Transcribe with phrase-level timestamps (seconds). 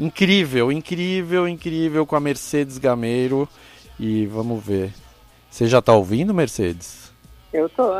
[0.00, 3.48] Incrível, incrível, incrível com a Mercedes Gameiro.
[3.98, 4.92] E vamos ver.
[5.50, 7.12] Você já tá ouvindo, Mercedes?
[7.52, 7.92] Eu tô.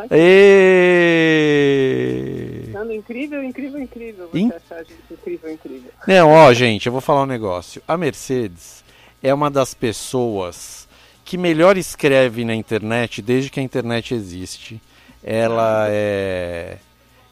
[1.33, 2.73] Êêêê!
[2.73, 4.29] Não, incrível, incrível, incrível.
[4.33, 5.91] Você In- achar a gente incrível, incrível.
[6.07, 7.83] Não, ó, gente, eu vou falar um negócio.
[7.87, 8.83] A Mercedes
[9.23, 10.89] é uma das pessoas
[11.25, 14.81] que melhor escreve na internet desde que a internet existe.
[15.23, 16.79] Ela é.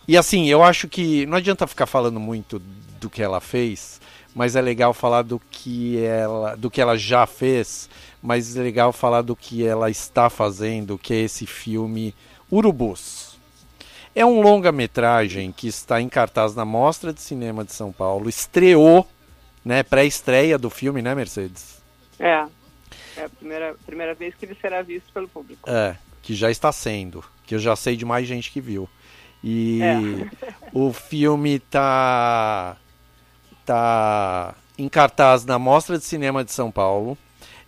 [0.07, 2.61] E assim, eu acho que não adianta ficar falando muito
[3.01, 4.01] do que ela fez,
[4.35, 7.89] mas é legal falar do que ela, do que ela já fez,
[8.23, 12.15] mas é legal falar do que ela está fazendo, que é esse filme
[12.51, 13.39] Urubus.
[14.15, 18.29] É um longa-metragem que está em cartaz na Mostra de Cinema de São Paulo.
[18.29, 19.07] Estreou,
[19.65, 21.81] né, pré-estreia do filme, né, Mercedes?
[22.19, 22.45] É.
[23.17, 25.69] É a primeira, primeira vez que ele será visto pelo público.
[25.71, 28.89] É, que já está sendo, que eu já sei de mais gente que viu.
[29.43, 29.97] E É.
[30.73, 32.77] o filme tá
[33.71, 37.17] tá em cartaz na Mostra de Cinema de São Paulo.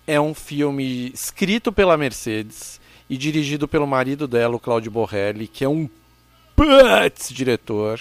[0.04, 5.64] É um filme escrito pela Mercedes e dirigido pelo marido dela, o Claudio Borrelli, que
[5.64, 5.88] é um
[6.56, 8.00] putz diretor.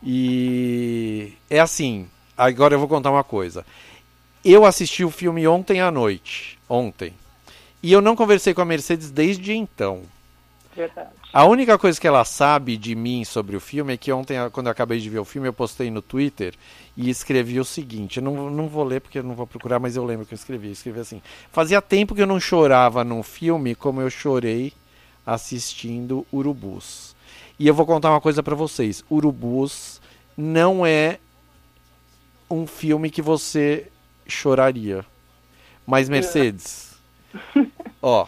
[0.00, 2.06] E é assim,
[2.38, 3.66] agora eu vou contar uma coisa.
[4.44, 7.12] Eu assisti o filme ontem à noite, ontem.
[7.82, 10.02] E eu não conversei com a Mercedes desde então.
[10.80, 11.10] Verdade.
[11.32, 14.66] A única coisa que ela sabe de mim sobre o filme é que ontem, quando
[14.66, 16.54] eu acabei de ver o filme, eu postei no Twitter
[16.96, 19.96] e escrevi o seguinte: eu não, não vou ler porque eu não vou procurar, mas
[19.96, 20.68] eu lembro que eu escrevi.
[20.68, 21.22] Eu escrevi assim:
[21.52, 24.72] Fazia tempo que eu não chorava num filme como eu chorei
[25.26, 27.14] assistindo Urubus.
[27.58, 30.00] E eu vou contar uma coisa pra vocês: Urubus
[30.36, 31.18] não é
[32.50, 33.86] um filme que você
[34.26, 35.04] choraria.
[35.86, 36.94] Mas, Mercedes,
[38.00, 38.26] ó.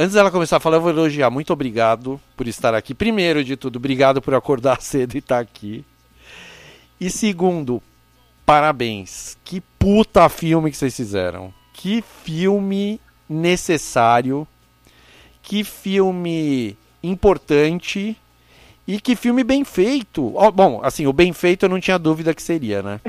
[0.00, 1.28] Antes dela começar a falar, eu vou elogiar.
[1.28, 2.94] Muito obrigado por estar aqui.
[2.94, 5.84] Primeiro de tudo, obrigado por acordar cedo e estar aqui.
[7.00, 7.82] E segundo,
[8.46, 9.36] parabéns.
[9.44, 11.52] Que puta filme que vocês fizeram.
[11.72, 14.46] Que filme necessário.
[15.42, 18.16] Que filme importante.
[18.86, 20.32] E que filme bem feito.
[20.36, 23.00] Ó, bom, assim, o bem feito eu não tinha dúvida que seria, né?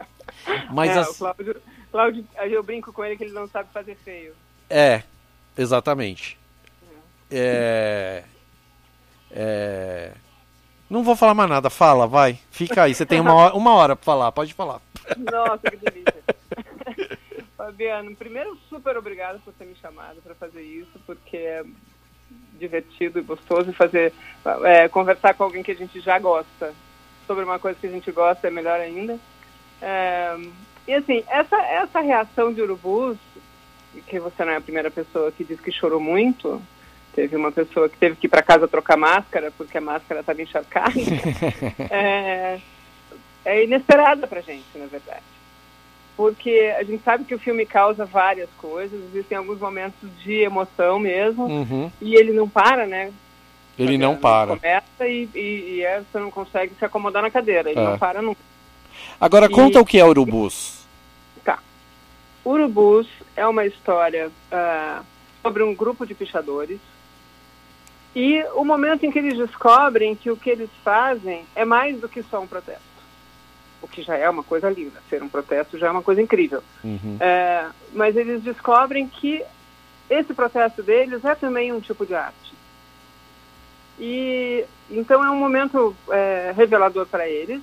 [0.70, 1.56] Mas é, assim- o Cláudio,
[1.90, 4.32] Cláudio, aí eu brinco com ele que ele não sabe fazer feio.
[4.68, 5.02] É,
[5.56, 6.38] exatamente.
[7.30, 8.22] É,
[9.30, 10.12] é,
[10.88, 12.38] não vou falar mais nada, fala, vai.
[12.50, 14.80] Fica aí, você tem uma hora, uma hora pra falar, pode falar.
[15.16, 16.24] Nossa, que delícia.
[17.56, 21.64] Fabiano, primeiro, super obrigado por ter me chamado para fazer isso, porque é
[22.58, 24.12] divertido e gostoso fazer,
[24.64, 26.72] é, conversar com alguém que a gente já gosta
[27.26, 29.18] sobre uma coisa que a gente gosta é melhor ainda.
[29.82, 30.36] É,
[30.86, 33.18] e assim, essa, essa reação de urubus,
[34.02, 36.60] que você não é a primeira pessoa que diz que chorou muito,
[37.14, 40.40] teve uma pessoa que teve que ir para casa trocar máscara porque a máscara estava
[40.42, 40.92] encharcada,
[41.90, 42.58] é,
[43.44, 45.22] é inesperada pra gente, na verdade.
[46.16, 50.98] Porque a gente sabe que o filme causa várias coisas, existem alguns momentos de emoção
[50.98, 51.90] mesmo, Uhum.
[52.00, 53.12] e ele não para, né?
[53.78, 54.56] Ele não para.
[54.56, 57.84] Começa e, e, e é, você não consegue se acomodar na cadeira, ele É.
[57.84, 58.40] não para nunca.
[59.20, 60.85] Agora E- conta o que é Urubus.
[62.46, 65.02] Urubus é uma história ah,
[65.42, 66.78] sobre um grupo de pichadores
[68.14, 72.08] e o momento em que eles descobrem que o que eles fazem é mais do
[72.08, 72.80] que só um protesto.
[73.82, 76.62] O que já é uma coisa linda, ser um protesto já é uma coisa incrível.
[76.84, 77.16] Uhum.
[77.18, 79.44] É, mas eles descobrem que
[80.08, 82.54] esse protesto deles é também um tipo de arte.
[83.98, 87.60] E então é um momento é, revelador para eles,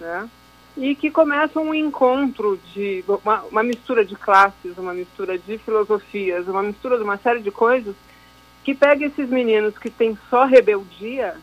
[0.00, 0.28] né?
[0.76, 6.48] E que começa um encontro de uma, uma mistura de classes, uma mistura de filosofias,
[6.48, 7.94] uma mistura de uma série de coisas
[8.64, 11.36] que pega esses meninos que têm só rebeldia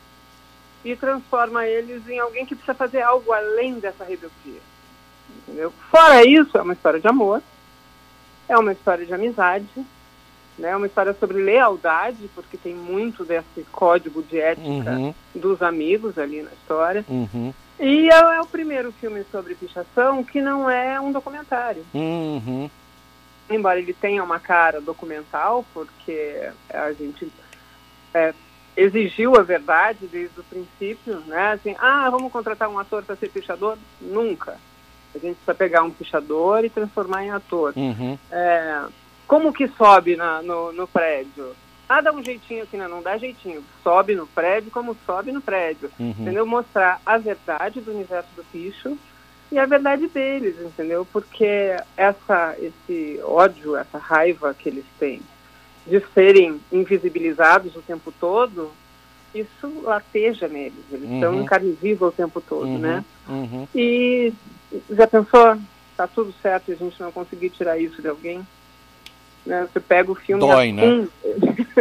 [0.84, 4.59] e transforma eles em alguém que precisa fazer algo além dessa rebeldia.
[5.47, 5.72] Entendeu?
[5.90, 7.41] Fora isso, é uma história de amor,
[8.50, 9.66] é uma história de amizade,
[10.58, 10.70] né?
[10.72, 15.14] é uma história sobre lealdade, porque tem muito desse código de ética Uhum.
[15.34, 17.06] dos amigos ali na história.
[17.08, 17.53] Uhum.
[17.81, 21.84] E é, é o primeiro filme sobre pichação que não é um documentário.
[21.94, 22.70] Uhum.
[23.50, 27.29] Embora ele tenha uma cara documental, porque a gente
[28.14, 28.34] é,
[28.78, 31.53] exigiu a verdade desde o princípio, né?
[31.53, 33.78] Assim, ah, vamos contratar um ator para ser pichador?
[34.00, 34.58] Nunca.
[35.14, 37.73] A gente precisa pegar um pichador e transformar em ator.
[37.76, 38.17] Uhum.
[38.32, 38.84] É,
[39.28, 41.53] como que sobe na- no, no prédio?
[41.93, 43.61] Ah, dá um jeitinho aqui, não, não dá jeitinho.
[43.84, 45.91] Sobe no prédio como sobe no prédio.
[45.99, 46.11] Uhum.
[46.20, 46.46] Entendeu?
[46.46, 48.97] Mostrar a verdade do universo do picho
[49.52, 51.05] e a verdade deles, entendeu?
[51.11, 55.20] Porque essa, esse ódio, essa raiva que eles têm
[55.85, 58.72] de serem invisibilizados o tempo todo
[59.35, 60.73] isso lateja neles.
[60.91, 61.16] Eles Uhum.
[61.16, 63.03] estão em carne viva o tempo todo, Uhum, né?
[63.28, 63.67] uhum.
[63.76, 64.32] E
[64.91, 65.58] já pensou,
[65.97, 68.46] tá tudo certo e a gente não conseguir tirar isso de alguém?
[69.46, 69.67] Né?
[69.72, 71.08] Você pega o filme Dói, e né?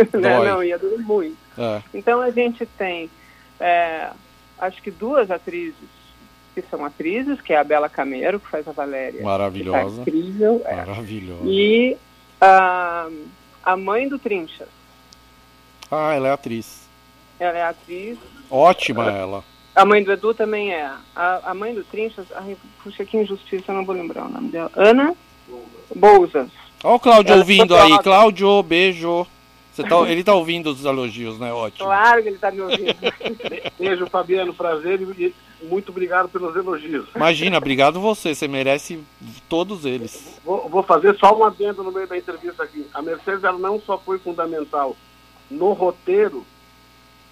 [0.15, 0.45] né?
[0.45, 1.37] Não, ia doer muito.
[1.59, 1.83] É.
[1.93, 3.11] Então a gente tem,
[3.59, 4.11] é,
[4.59, 6.01] acho que duas atrizes
[6.55, 9.13] que são atrizes, que é a Bela Camero, que faz a Valéria.
[9.13, 10.01] que tá Maravilhosa.
[10.03, 10.63] incrível.
[10.65, 10.77] é.
[10.77, 11.43] Maravilhosa.
[11.45, 11.97] E
[12.41, 13.09] a,
[13.65, 14.69] a mãe do Trinchas.
[15.91, 16.89] Ah, ela é atriz.
[17.39, 18.19] Ela é atriz.
[18.51, 19.45] Ótima ela.
[19.75, 20.91] A mãe do Edu também é.
[21.15, 24.49] A, a mãe do Trinchas, ai, puxa, que injustiça, eu não vou lembrar o nome
[24.51, 24.71] dela.
[24.75, 25.15] Ana
[25.95, 26.51] Bouzas.
[26.83, 27.99] Olha o Cláudio Ela ouvindo aí.
[27.99, 29.27] Cláudio, beijo.
[29.73, 31.53] Você tá, ele tá ouvindo os elogios, né?
[31.53, 31.87] Ótimo.
[31.87, 32.97] Claro que ele está me ouvindo.
[33.79, 34.53] Beijo, Fabiano.
[34.53, 37.07] Prazer e muito obrigado pelos elogios.
[37.15, 38.35] Imagina, obrigado você.
[38.35, 39.01] Você merece
[39.49, 40.41] todos eles.
[40.45, 42.87] Vou, vou fazer só um adendo no meio da entrevista aqui.
[42.93, 44.97] A Mercedes ela não só foi fundamental
[45.51, 46.45] no roteiro,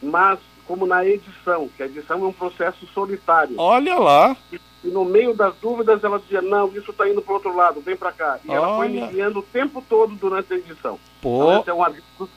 [0.03, 0.39] mas
[0.69, 3.55] como na edição, que a edição é um processo solitário.
[3.59, 4.37] Olha lá.
[4.85, 7.97] E no meio das dúvidas ela dizia, não, isso está indo para outro lado, vem
[7.97, 8.39] para cá.
[8.45, 9.11] E ela foi me Olha.
[9.11, 11.01] guiando o tempo todo durante a edição.
[11.21, 12.29] Pô, Então, esse é um.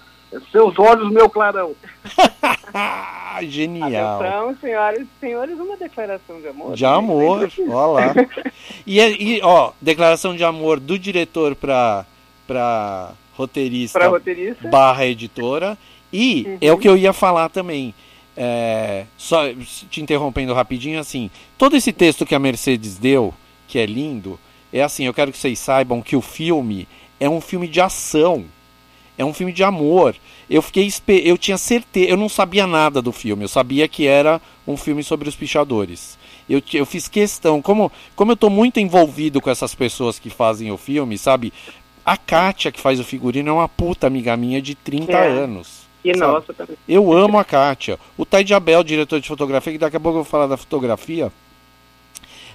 [0.52, 1.76] Seus olhos, meu clarão.
[3.44, 4.22] genial.
[4.22, 6.74] Atenção, senhoras e senhores, uma declaração de amor.
[6.76, 8.14] De amor, ó lá.
[8.86, 12.06] E, é- e, ó, declaração de amor do diretor pra
[13.36, 14.68] roteirista Para roteirista.
[14.70, 15.78] barra editora.
[16.14, 16.58] E Uhum.
[16.62, 17.94] é o que eu ia falar também.
[18.36, 19.42] É, só
[19.90, 23.34] te interrompendo rapidinho, assim, todo esse texto que a Mercedes deu,
[23.68, 24.40] que é lindo,
[24.72, 26.88] é assim, eu quero que vocês saibam que o filme
[27.20, 28.46] é um filme de ação.
[29.18, 30.16] É um filme de amor.
[30.50, 30.92] Eu fiquei
[31.24, 35.04] eu tinha certeza, eu não sabia nada do filme, eu sabia que era um filme
[35.04, 36.18] sobre os pichadores.
[36.50, 40.72] Eu, eu fiz questão, como, como eu tô muito envolvido com essas pessoas que fazem
[40.72, 41.54] o filme, sabe?
[42.04, 45.28] A Kátia, que faz o figurino, é uma puta amiga minha de 30 É.
[45.28, 45.81] anos.
[46.04, 46.32] E sabe?
[46.32, 46.76] nossa também.
[46.88, 48.00] Eu amo a Kátia.
[48.18, 50.58] O Tai de Abel, diretor de fotografia, que daqui a pouco eu vou falar da
[50.58, 51.32] fotografia.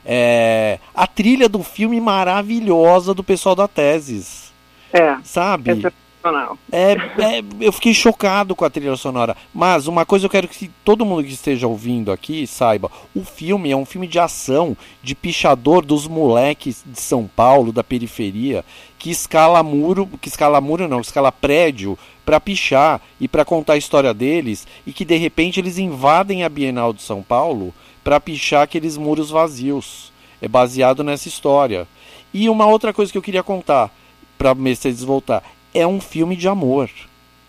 [0.05, 4.53] É, a trilha do filme maravilhosa do pessoal da Teses.
[4.93, 5.87] É, Sabe?
[5.87, 5.93] é
[6.27, 6.59] sensacional.
[6.71, 9.37] É, é, eu fiquei chocado com a trilha sonora.
[9.55, 13.71] Mas uma coisa eu quero que todo mundo que esteja ouvindo aqui saiba: o filme
[13.71, 18.65] é um filme de ação, de pichador dos moleques de São Paulo, da periferia,
[18.99, 23.79] que escala muro, que escala muro não, escala prédio para pichar e para contar a
[23.79, 28.63] história deles e que de repente eles invadem a Bienal de São Paulo para pichar
[28.63, 30.13] aqueles muros vazios.
[30.43, 31.89] É baseado nessa história.
[32.35, 33.91] E uma outra coisa que eu queria contar
[34.37, 35.43] para Mercedes voltar
[35.77, 36.91] é um filme de amor.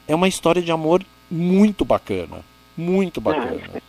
[0.08, 2.44] É uma história de amor muito bacana,
[2.76, 3.82] muito bacana.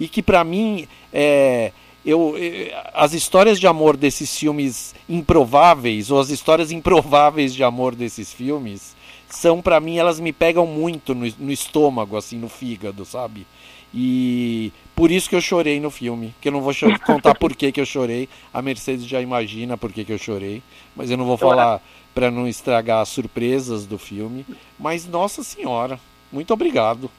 [0.00, 1.72] E que para mim é
[2.04, 7.94] eu, eh, as histórias de amor desses filmes improváveis ou as histórias improváveis de amor
[7.94, 8.96] desses filmes
[9.28, 13.46] são para mim elas me pegam muito no, no estômago assim no fígado sabe
[13.94, 16.74] e por isso que eu chorei no filme que eu não vou
[17.06, 20.60] contar por que, que eu chorei a Mercedes já imagina por que, que eu chorei
[20.96, 21.80] mas eu não vou falar
[22.14, 24.44] para não estragar as surpresas do filme
[24.78, 25.98] mas nossa senhora
[26.30, 27.10] muito obrigado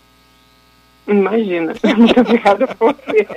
[1.06, 1.74] Imagina.
[1.98, 3.28] Muito obrigada por você.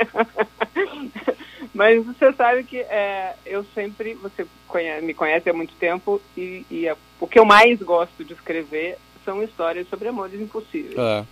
[1.74, 6.64] Mas você sabe que é, eu sempre, você conhe- me conhece há muito tempo e,
[6.70, 11.24] e é- o que eu mais gosto de escrever são histórias sobre amores impossíveis, é,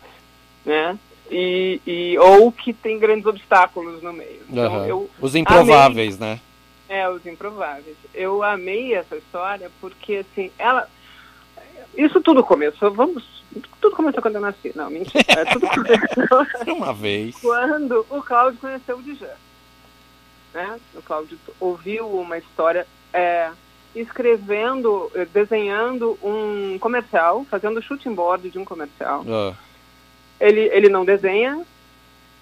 [0.66, 0.98] né?
[1.30, 4.42] E, e- ou que tem grandes obstáculos no meio.
[4.50, 4.86] Então, aham.
[4.86, 6.40] eu os improváveis né
[6.94, 7.96] é, os improváveis.
[8.14, 10.88] Eu amei essa história porque, assim, ela.
[11.96, 13.24] Isso tudo começou, vamos.
[13.80, 14.72] Tudo começou quando eu nasci.
[14.76, 15.24] Não, mentira.
[15.28, 19.26] É, tudo começou uma vez quando o Cláudio conheceu o Djan.
[20.52, 20.80] Né?
[20.94, 23.50] O Cláudio ouviu uma história é,
[23.94, 29.24] escrevendo, desenhando um comercial, fazendo shooting board de um comercial.
[29.28, 29.54] Ah,
[30.40, 31.64] Ele, ele não desenha,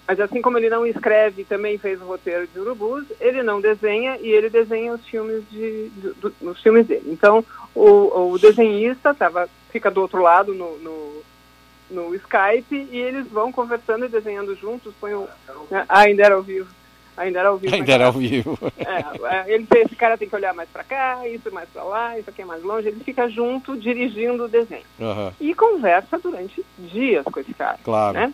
[0.07, 4.17] mas assim como ele não escreve, também fez o roteiro de Urubus, ele não desenha
[4.21, 5.89] e ele desenha os filmes de,
[6.21, 7.03] do- os filmes dele.
[7.07, 7.43] Então,
[7.73, 11.23] o, o desenhista tava, fica do outro lado no, no,
[11.89, 14.93] no Skype e eles vão conversando e desenhando juntos.
[14.99, 15.27] Põe o,
[15.71, 15.85] né?
[15.87, 16.69] ah, ainda era ao vivo.
[17.15, 17.75] Ainda era ao vivo.
[17.75, 21.27] ainda era ao vivo É, é, ele esse cara tem que olhar mais para cá,
[21.27, 22.87] isso mais para lá, isso aqui é mais longe.
[22.87, 27.77] Ele fica junto dirigindo o desenho Aham, e conversa durante dias com esse cara.
[27.83, 28.33] claro Né?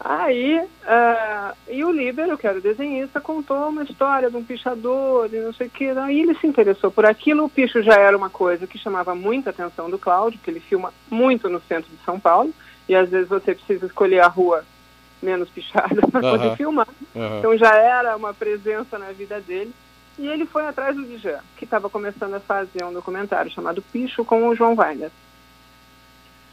[0.00, 5.28] Aí, ah, e o Líbero, que era o desenhista, contou uma história de um pichador
[5.32, 5.88] e não sei o que.
[5.88, 7.44] Aí ele se interessou por aquilo.
[7.44, 10.94] O picho já era uma coisa que chamava muita atenção do Cláudio, porque ele filma
[11.10, 12.54] muito no centro de São Paulo.
[12.88, 14.64] E às vezes você precisa escolher a rua
[15.20, 16.38] menos pichada para Aham.
[16.38, 16.88] poder filmar.
[17.16, 17.38] aham.
[17.38, 19.74] Então já era uma presença na vida dele.
[20.16, 24.24] E ele foi atrás do Djan, que estava começando a fazer um documentário chamado Picho
[24.24, 25.10] com o João Weiner.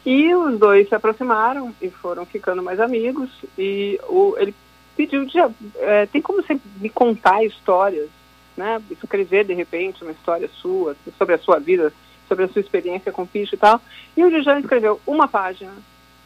[0.06, 3.28] E os dois se aproximaram e foram ficando mais amigos.
[3.58, 4.54] E o, ele
[4.96, 5.36] pediu, de,
[5.78, 8.08] é, tem como você me contar histórias,
[8.56, 8.80] né?
[8.88, 11.92] Escrever de repente uma história sua, sobre a sua vida,
[12.28, 13.80] sobre a sua experiência com picho e tal.
[14.16, 15.72] E o Djan escreveu uma página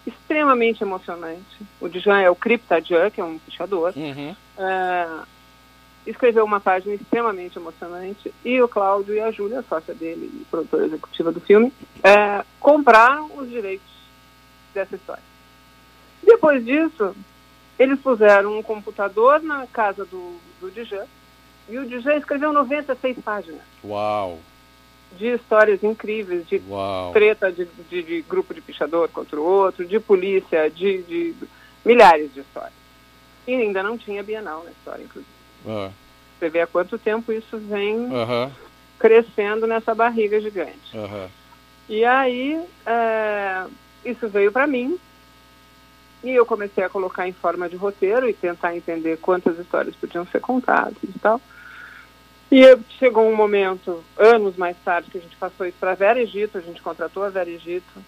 [0.06, 1.64] extremamente emocionante.
[1.80, 3.94] O Djan é o Cryptadjan, que é um pichador.
[3.96, 4.36] Uhum.
[4.58, 5.08] É,
[6.06, 10.86] escreveu uma página extremamente emocionante e o Cláudio e a Júlia, sócia dele e produtora
[10.86, 13.90] executiva do filme, é, compraram os direitos
[14.72, 15.22] dessa história.
[16.22, 17.14] Depois disso,
[17.78, 21.06] eles puseram um computador na casa do, do Djan
[21.68, 23.62] e o Djan escreveu 96 páginas.
[23.84, 24.38] Uau!
[25.16, 27.12] De histórias incríveis, de Uau.
[27.12, 31.34] treta de, de, de, grupo de pichador contra o outro, de polícia, de, de
[31.84, 32.72] milhares de histórias.
[33.46, 35.39] E ainda não tinha Bienal na história, inclusive.
[35.66, 35.90] Ah.
[36.38, 38.50] Você vê há quanto tempo isso vem Uhum.
[38.98, 40.96] crescendo nessa barriga gigante.
[40.96, 41.28] Uhum.
[41.88, 43.64] E aí, é,
[44.04, 44.98] isso veio para mim,
[46.22, 50.26] e eu comecei a colocar em forma de roteiro e tentar entender quantas histórias podiam
[50.26, 51.40] ser contadas e tal.
[52.52, 52.62] E
[52.98, 56.58] chegou um momento, anos mais tarde, que a gente passou isso para a Vera Egito,
[56.58, 58.02] a gente contratou a Vera Egito.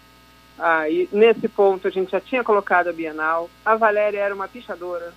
[0.59, 3.49] Aí, nesse ponto, a gente já tinha colocado a Bienal.
[3.65, 5.13] A Valéria era uma pichadora,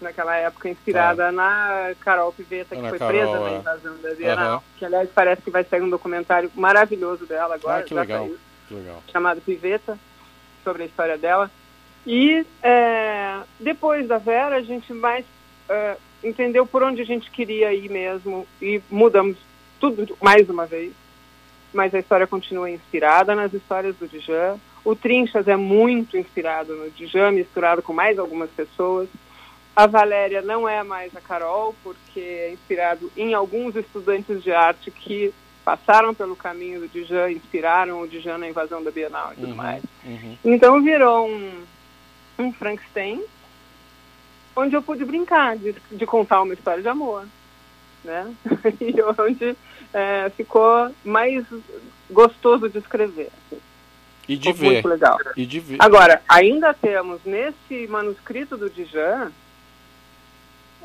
[0.00, 1.32] naquela época, inspirada Tá.
[1.32, 3.40] na Carol Piveta, que Na foi Carol, presa é.
[3.50, 4.38] na invasão da Bienal.
[4.54, 4.62] Aham.
[4.78, 7.80] Que, aliás, parece que vai sair um documentário maravilhoso dela agora.
[7.80, 8.24] Ah, que legal.
[8.26, 8.38] saiu
[8.68, 9.02] Que legal.
[9.12, 9.98] chamado Piveta,
[10.64, 11.50] sobre a história dela.
[12.06, 15.24] E é, depois da Vera, a gente mais
[15.68, 19.36] é, entendeu por onde a gente queria ir mesmo e mudamos
[19.78, 20.92] tudo mais uma vez.
[21.72, 24.58] Mas a história continua inspirada nas histórias do Djan.
[24.84, 29.08] O Trinchas é muito inspirado no Djan, misturado com mais algumas pessoas.
[29.80, 34.90] A Valéria não é mais a Carol, porque é inspirado em alguns estudantes de arte
[34.90, 35.32] que
[35.64, 39.54] passaram pelo caminho do Djan, inspiraram o Djan na invasão da Bienal e tudo Uhum.
[39.54, 39.82] mais.
[40.04, 40.36] Uhum.
[40.44, 41.62] Então virou um,
[42.38, 43.22] um Frankenstein,
[44.54, 47.24] onde eu pude brincar de, de contar uma história de amor,
[48.04, 48.30] né?
[48.82, 49.56] E onde
[49.94, 51.42] é, ficou mais
[52.10, 53.30] gostoso de escrever.
[53.46, 53.62] assim.
[54.28, 54.72] E de Ficou ver.
[54.74, 55.18] muito legal.
[55.36, 55.76] E de ver.
[55.80, 59.32] Agora, ainda temos nesse manuscrito do Dijan,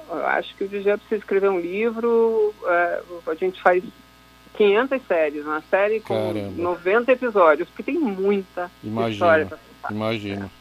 [0.10, 3.84] eu acho que o Dijan precisa escrever um livro, é, a gente faz
[4.58, 6.62] 500 séries, uma série com Caramba.
[6.62, 9.12] 90 episódios, porque tem muita Imagino.
[9.14, 9.94] história para contar.
[9.94, 10.52] Imagino,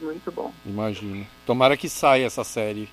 [0.00, 0.52] Muito bom.
[0.64, 1.26] imagino.
[1.46, 2.88] Tomara que saia essa série.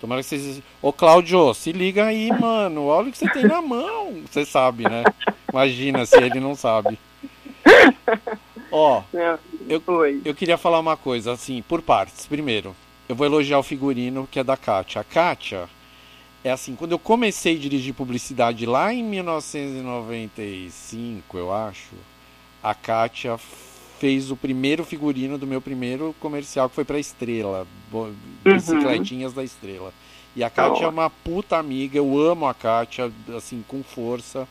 [0.00, 0.62] Tomara que vocês.
[0.82, 2.86] Ô, Cláudio, se liga aí, mano.
[2.86, 4.22] Olha o que você tem na mão.
[4.30, 5.02] Você sabe, né?
[5.50, 6.98] Imagina se ele não sabe.
[8.70, 9.82] Ó, É, Eu-
[10.24, 12.26] eu queria falar uma coisa, assim, por partes.
[12.26, 12.76] Primeiro,
[13.08, 15.00] eu vou elogiar o figurino que é da Kátia.
[15.00, 15.68] A Kátia
[16.42, 21.94] é assim, quando eu comecei a dirigir publicidade lá em 1995, eu acho,
[22.62, 23.38] a Kátia
[23.98, 28.10] fez o primeiro figurino do meu primeiro comercial, que foi pra Estrela, bo-
[28.44, 29.92] Bicicletinhas da Estrela.
[30.36, 34.48] E a Kátia é uma puta amiga, eu amo a Kátia, assim, com força.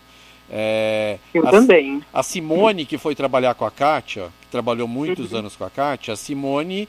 [0.50, 2.01] É, Eu a- também.
[2.13, 6.13] a Simone, que foi trabalhar com a Kátia, que trabalhou muitos anos com a Kátia,
[6.13, 6.88] a Simone,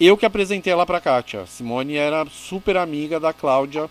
[0.00, 1.46] eu que apresentei ela pra Kátia.
[1.46, 3.88] Simone era super amiga da Cláudia,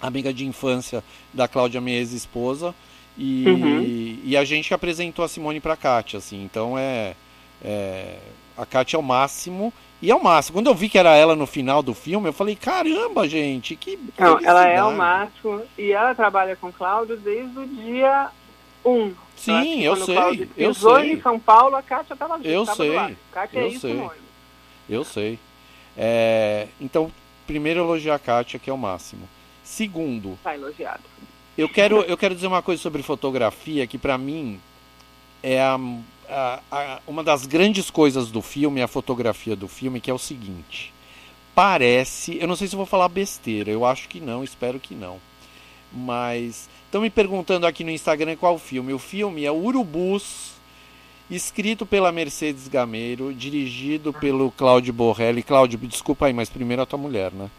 [0.00, 1.02] amiga de infância
[1.32, 2.74] da Cláudia, minha ex-esposa,
[3.16, 4.20] e, Uhum.
[4.24, 6.42] e a gente que apresentou a Simone pra Kátia, assim.
[6.42, 7.14] Então é,
[7.64, 8.18] é-
[8.56, 9.72] A Kátia é o máximo.
[10.00, 10.58] E é o máximo.
[10.58, 13.98] Quando eu vi que era ela no final do filme, eu falei, caramba, gente, que.
[14.16, 18.28] Não, ela é o felicidade." máximo e ela trabalha com o Cláudio desde o dia
[18.84, 19.12] 1.
[19.36, 21.12] Sim, eu quando sei, eu sei.
[21.14, 22.92] em São Paulo, a Kátia estava Eu sei,
[23.32, 23.94] Kátia eu é isso sei.
[23.94, 24.10] mesmo.
[24.88, 25.38] Eu sei.
[25.96, 27.10] É, então,
[27.46, 29.28] primeiro elogiar a Kátia, que é o máximo.
[29.62, 31.02] Segundo, Tá elogiado.
[31.56, 34.60] eu quero, eu quero dizer uma coisa sobre fotografia que pra mim
[35.42, 35.78] é a,
[36.28, 40.18] a- a- uma das grandes coisas do filme, a fotografia do filme, que é o
[40.18, 40.92] seguinte.
[41.54, 45.18] Parece, eu não sei se vou falar besteira, eu acho que não, espero que não.
[45.92, 48.92] Mas estão me perguntando aqui no Instagram qual filme.
[48.92, 50.52] O filme é Urubus,
[51.30, 55.42] escrito pela Mercedes Gameiro, dirigido pelo Cláudio Borrelli.
[55.42, 57.50] Cláudio, desculpa aí, mas primeiro a tua mulher, né?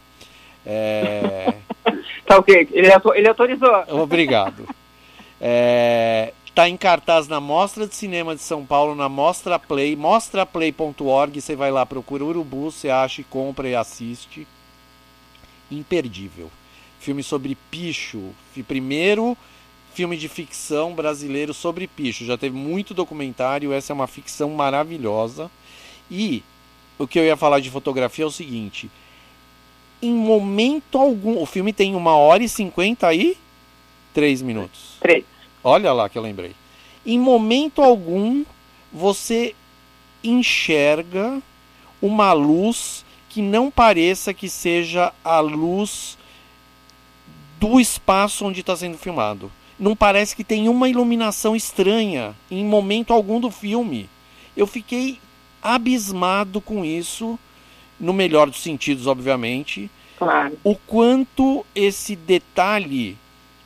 [0.65, 1.53] É...
[2.25, 3.83] Tá ok, ele, ele autorizou.
[4.01, 4.67] Obrigado.
[5.39, 11.39] É, tá em cartaz na Mostra de Cinema de São Paulo, na Mostra Play, mostraplay.org.
[11.39, 14.47] Você vai lá, procura Urubu, você acha e compra e assiste.
[15.69, 16.49] Imperdível.
[16.99, 18.31] Filme sobre picho.
[18.67, 19.37] Primeiro
[19.95, 22.25] filme de ficção brasileiro sobre picho.
[22.25, 25.49] Já teve muito documentário, essa é uma ficção maravilhosa.
[26.11, 26.43] E
[26.99, 28.91] o que eu ia falar de fotografia é o seguinte:
[30.01, 33.37] em momento algum, o filme tem uma hora e cinquenta e
[34.13, 34.97] três minutos.
[34.99, 35.23] Três.
[35.63, 36.51] Olha lá que eu lembrei.
[37.05, 38.43] Em momento algum
[38.91, 39.55] você
[40.23, 41.41] enxerga
[42.01, 46.17] uma luz que não pareça que seja a luz
[47.59, 49.51] do espaço onde está sendo filmado.
[49.77, 54.09] Não parece que tem uma iluminação estranha em momento algum do filme.
[54.55, 55.19] Eu fiquei
[55.61, 57.37] abismado com isso,
[57.99, 59.89] no melhor dos sentidos, obviamente.
[60.17, 60.57] Claro.
[60.63, 63.17] O quanto esse detalhe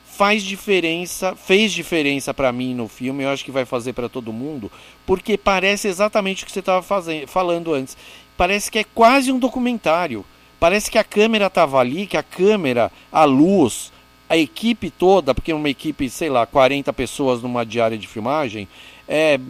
[0.04, 4.32] faz diferença, fez diferença para mim no filme, eu acho que vai fazer para todo
[4.32, 4.70] mundo,
[5.06, 6.84] porque parece exatamente o que você estava
[7.26, 7.96] falando antes.
[8.36, 10.24] Parece que é quase um documentário.
[10.58, 13.90] Parece que a câmera estava ali, que a câmera, a luz,
[14.30, 18.68] a equipe toda, porque uma equipe, sei lá, 40 pessoas numa diária de filmagem,
[19.08, 19.40] é,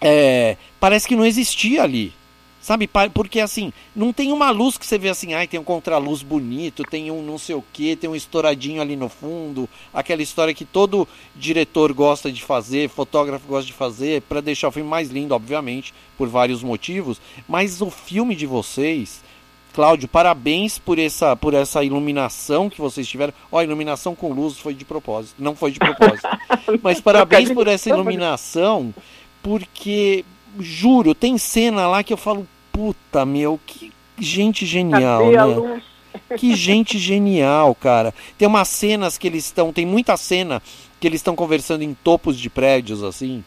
[0.00, 2.14] é, parece que não existia ali.
[2.62, 6.22] Sabe, porque assim, não tem uma luz que você vê assim, ai, tem um contraluz
[6.22, 10.54] bonito, tem um não sei o que, tem um estouradinho ali no fundo, aquela história
[10.54, 15.10] que todo diretor gosta de fazer, fotógrafo gosta de fazer, para deixar o filme mais
[15.10, 19.24] lindo, obviamente, por vários motivos, mas o filme de vocês,
[19.72, 23.32] Cláudio, parabéns por essa, por essa iluminação que vocês tiveram.
[23.50, 26.28] Ó, a iluminação com luz foi de propósito, não foi de propósito.
[26.82, 28.94] mas parabéns por essa iluminação,
[29.42, 30.24] porque
[30.58, 35.82] juro, tem cena lá que eu falo, puta meu, que gente genial, né?
[36.36, 38.14] Que gente genial, cara.
[38.36, 40.62] Tem umas cenas que eles estão, tem muita cena
[41.00, 43.42] que eles estão conversando em topos de prédios assim.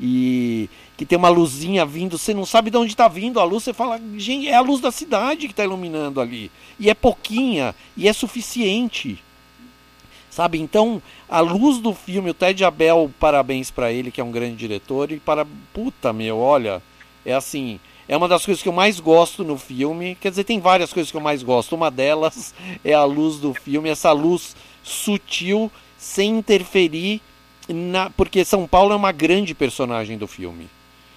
[0.00, 3.64] E que tem uma luzinha vindo, você não sabe de onde está vindo a luz,
[3.64, 6.50] você fala, gente, é a luz da cidade que está iluminando ali.
[6.78, 9.22] E é pouquinha, e é suficiente.
[10.30, 10.60] Sabe?
[10.60, 14.56] Então, a luz do filme, o Ted Abel, parabéns para ele, que é um grande
[14.56, 15.46] diretor, e para.
[15.72, 16.82] Puta, meu, olha,
[17.24, 17.80] é assim.
[18.08, 20.14] É uma das coisas que eu mais gosto no filme.
[20.20, 21.74] Quer dizer, tem várias coisas que eu mais gosto.
[21.74, 27.20] Uma delas é a luz do filme, essa luz sutil, sem interferir
[27.68, 28.10] na.
[28.10, 30.68] Porque São Paulo é uma grande personagem do filme.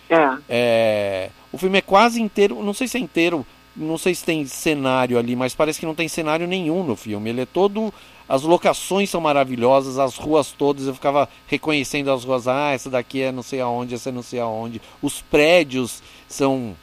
[0.10, 0.38] É.
[0.50, 1.30] é.
[1.52, 5.18] O filme é quase inteiro, não sei se é inteiro, não sei se tem cenário
[5.18, 7.30] ali, mas parece que não tem cenário nenhum no filme.
[7.30, 7.94] Ele é todo
[8.30, 13.24] as locações são maravilhosas, as ruas todas, eu ficava reconhecendo as ruas, ah, essa daqui
[13.24, 14.80] é não sei aonde, essa é não sei aonde.
[15.02, 16.76] Os prédios são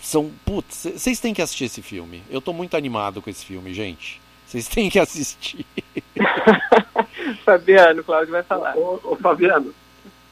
[0.00, 2.22] são, putz, vocês têm que assistir esse filme.
[2.30, 4.20] Eu tô muito animado com esse filme, gente.
[4.46, 5.66] Vocês têm que assistir.
[7.44, 8.76] Fabiano, Cláudio vai falar.
[8.76, 9.74] Ô, ô, Fabiano,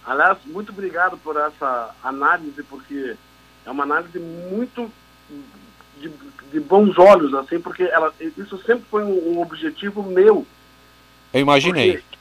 [0.05, 3.17] aliás, muito obrigado por essa análise, porque
[3.65, 4.91] é uma análise muito
[5.99, 6.11] de,
[6.53, 10.47] de bons olhos, assim, porque ela, isso sempre foi um, um objetivo meu.
[11.33, 11.99] Eu imaginei.
[11.99, 12.17] Porque,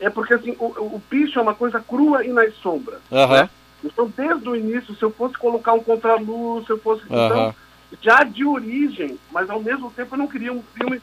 [0.00, 3.00] é porque assim, o, o picho é uma coisa crua e nas sombras.
[3.10, 3.28] Uhum.
[3.28, 3.50] Né?
[3.82, 7.02] Então, desde o início, se eu fosse colocar um contraluz, se eu fosse.
[7.08, 7.26] Uhum.
[7.26, 7.54] Então,
[8.02, 11.00] já de origem, mas ao mesmo tempo eu não queria um filme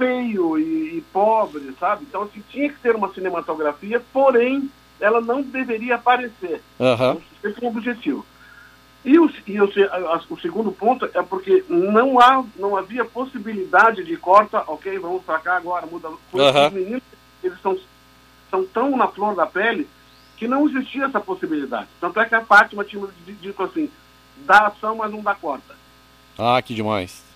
[0.00, 2.06] feio e, e, pobre, sabe?
[2.08, 6.62] Então, assim, tinha que ter uma cinematografia, porém, ela não deveria aparecer.
[6.78, 7.20] Uhum.
[7.44, 8.24] Esse é um objetivo.
[9.04, 9.70] E, o, e o,
[10.30, 15.38] o, segundo ponto é porque não, há, não havia possibilidade de corta, ok, vamos para
[15.38, 16.08] cá agora, muda.
[16.08, 16.18] Uhum.
[16.32, 17.02] Os meninos,
[17.44, 17.78] eles são,
[18.50, 19.86] são tão na flor da pele
[20.38, 21.88] que não existia essa possibilidade.
[22.00, 23.90] Tanto é que a Fátima tinha dito assim,
[24.38, 25.74] dá ação, mas não dá corta.
[26.38, 27.29] Ah, que demais.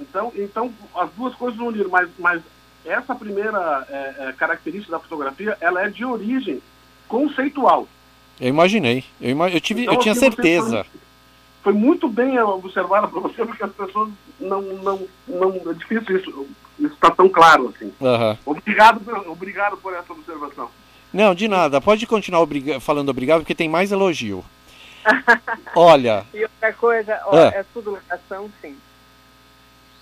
[0.00, 2.42] Então, então as duas coisas uniram, mas, mas
[2.84, 6.62] essa primeira é, é, característica da fotografia, ela é de origem
[7.06, 7.86] conceitual.
[8.40, 9.04] Eu imaginei.
[9.20, 9.50] Eu, ima...
[9.50, 9.82] eu, tive...
[9.82, 10.84] então, eu tinha certeza.
[10.84, 11.00] Foi,
[11.64, 14.10] foi, muito bem observado para você, porque as pessoas
[14.40, 14.62] não.
[14.62, 16.46] não, não é difícil isso.
[16.78, 17.92] Isso está tão claro assim.
[18.00, 18.38] Uhum.
[18.46, 20.70] Obrigado, obrigado por essa observação.
[21.12, 21.78] Não, de nada.
[21.78, 22.80] Pode continuar obriga...
[22.80, 24.42] falando obrigado, porque tem mais elogio.
[25.76, 26.24] Olha.
[26.32, 27.58] E outra coisa, ó, é.
[27.58, 28.76] é tudo locação, sim.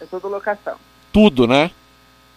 [0.01, 0.77] É tudo locação.
[1.13, 1.71] Tudo, né?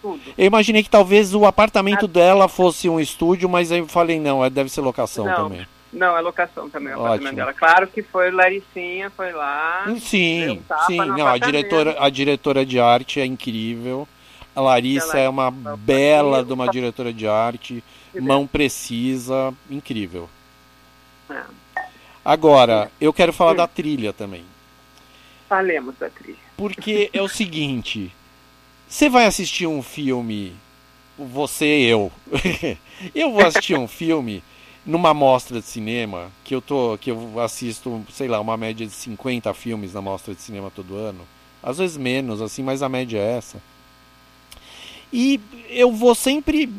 [0.00, 0.20] Tudo.
[0.36, 4.44] Eu imaginei que talvez o apartamento dela fosse um estúdio, mas aí eu falei, não,
[4.44, 5.66] é, deve ser locação não, também.
[5.92, 7.52] Não, é locação também, o apartamento dela.
[7.52, 9.84] Claro que foi Laricinha, foi lá.
[10.00, 10.96] Sim, sim.
[10.96, 14.08] Não, a diretora, a diretora de arte é incrível.
[14.54, 17.82] A Larissa é uma bela de uma diretora de arte,
[18.20, 20.28] mão precisa, incrível.
[21.30, 21.42] É.
[22.24, 24.44] Agora, eu quero falar da trilha também.
[25.52, 26.38] Falemos da trilha.
[26.56, 28.10] Porque é o seguinte,
[28.88, 30.56] você vai assistir um filme,
[31.18, 32.10] você e eu.
[33.14, 34.42] eu vou assistir um filme
[34.86, 38.94] numa mostra de cinema, que eu tô que eu assisto, sei lá, uma média de
[38.94, 41.20] 50 filmes na mostra de cinema todo ano,
[41.62, 43.62] às vezes menos assim, mas a média é essa.
[45.12, 45.38] E
[45.68, 46.72] eu vou sempre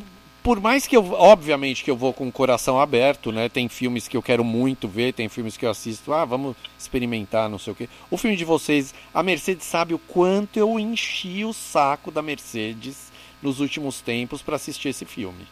[0.43, 3.47] por mais que eu, obviamente que eu vou com o coração aberto, né?
[3.47, 7.49] Tem filmes que eu quero muito ver, tem filmes que eu assisto, ah, vamos experimentar,
[7.49, 7.87] não sei o quê.
[8.11, 13.11] O filme de vocês, a Mercedes sabe o quanto eu enchi o saco da Mercedes
[13.41, 15.47] nos últimos tempos para assistir esse filme.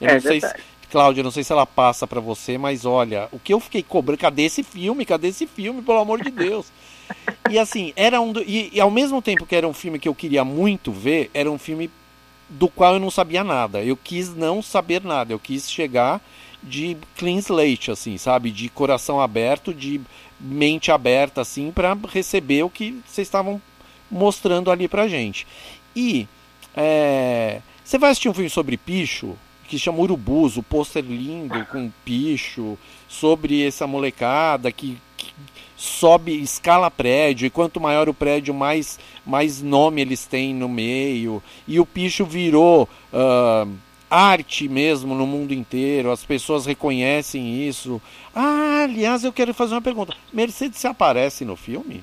[0.00, 0.54] Eu é, não sei se,
[0.90, 4.18] Cláudia, não sei se ela passa para você, mas olha, o que eu fiquei cobrando,
[4.18, 5.04] cadê esse filme?
[5.04, 6.66] Cadê esse filme, pelo amor de Deus?
[7.50, 8.32] E assim, era um.
[8.32, 11.28] Do, e, e, ao mesmo tempo que era um filme que eu queria muito ver,
[11.34, 11.90] era um filme
[12.50, 13.82] do qual eu não sabia nada.
[13.82, 16.20] Eu quis não saber nada, eu quis chegar
[16.62, 18.50] de clean slate, assim, sabe?
[18.50, 20.00] De coração aberto, de
[20.38, 23.62] mente aberta, assim, para receber o que vocês estavam
[24.10, 25.46] mostrando ali pra gente.
[25.94, 26.26] E
[26.74, 29.36] é, você vai assistir um filme sobre picho,
[29.68, 32.76] que chama Urubus, o pôster lindo com picho,
[33.08, 35.32] sobre essa molecada que, que,
[35.80, 41.42] sobe, escala prédio, e quanto maior o prédio, mais, mais nome eles têm no meio.
[41.66, 42.86] E o picho virou.
[43.12, 43.68] Uh,
[44.10, 48.02] arte mesmo no mundo inteiro, as pessoas reconhecem isso.
[48.34, 50.14] Ah, aliás, eu quero fazer uma pergunta.
[50.32, 52.02] Mercedes se aparece no filme?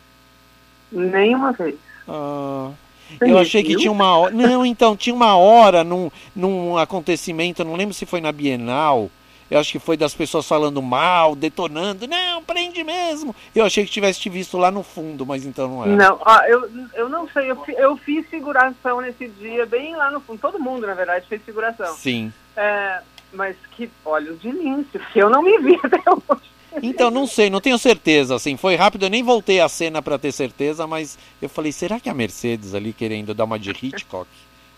[0.90, 1.76] Nenhuma vez.
[2.08, 2.72] Ah,
[3.20, 4.34] eu achei que tinha uma hora.
[4.34, 9.12] Não, então, tinha uma hora num, num acontecimento, não lembro se foi na Bienal,
[9.50, 12.08] eu acho que foi das pessoas falando mal, detonando.
[12.08, 13.36] Não, prende mesmo.
[13.56, 15.96] Eu achei que tivesse te visto lá no fundo, mas então não era.
[15.96, 17.50] Não, eu, eu não sei.
[17.52, 20.40] Eu, eu fiz figuração nesse dia, bem lá no fundo.
[20.40, 21.96] Todo mundo, na verdade, fez figuração.
[21.96, 22.32] Sim.
[22.56, 23.02] É,
[23.34, 26.58] mas que olhos de lince, que eu não me vi até hoje.
[26.82, 30.20] Então, não sei, não tenho certeza, assim, foi rápido, eu nem voltei a cena para
[30.20, 34.30] ter certeza, mas eu falei, será que a Mercedes ali querendo dar uma de Hitchcock?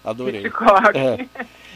[0.03, 0.43] Adorei.
[0.95, 1.25] É.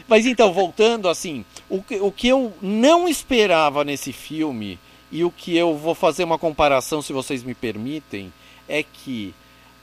[0.08, 4.78] Mas então, voltando assim, o que, o que eu não esperava nesse filme,
[5.10, 8.32] e o que eu vou fazer uma comparação, se vocês me permitem,
[8.68, 9.32] é que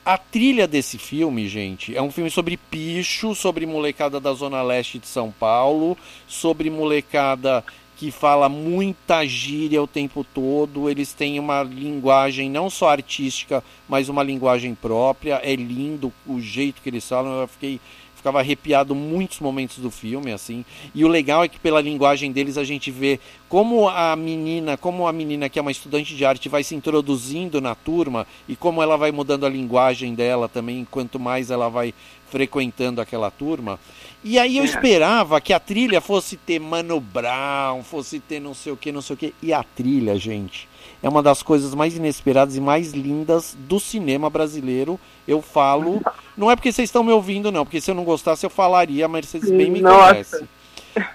[0.04, 5.00] a trilha desse filme, gente, é um filme sobre picho, sobre molecada da Zona Leste
[5.00, 7.64] de São Paulo, sobre molecada
[8.02, 10.90] que fala muita gíria o tempo todo.
[10.90, 15.40] Eles têm uma linguagem não só artística, mas uma linguagem própria.
[15.44, 17.42] É lindo o jeito que eles falam.
[17.42, 17.80] Eu fiquei
[18.22, 20.64] ficava arrepiado muitos momentos do filme, assim.
[20.94, 25.08] E o legal é que pela linguagem deles a gente vê como a menina, como
[25.08, 28.82] a menina que é uma estudante de arte vai se introduzindo na turma e como
[28.82, 31.96] ela vai mudando a linguagem dela também, quanto mais ela vai
[32.30, 33.80] frequentando aquela turma.
[34.24, 34.66] E aí eu é.
[34.66, 39.02] esperava que a trilha fosse ter Mano Brown, fosse ter não sei o que, não
[39.02, 39.34] sei o que.
[39.42, 40.70] E a trilha, gente,
[41.02, 45.00] é uma das coisas mais inesperadas e mais lindas do cinema brasileiro.
[45.28, 46.02] Eu falo,
[46.38, 49.06] não é porque vocês estão me ouvindo, não, porque se eu não gostasse eu falaria,
[49.06, 50.14] a Mercedes bem me Nossa.
[50.14, 50.46] conhece.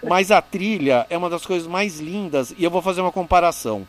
[0.08, 3.86] Mas a trilha é uma das coisas mais lindas e eu vou fazer uma comparação.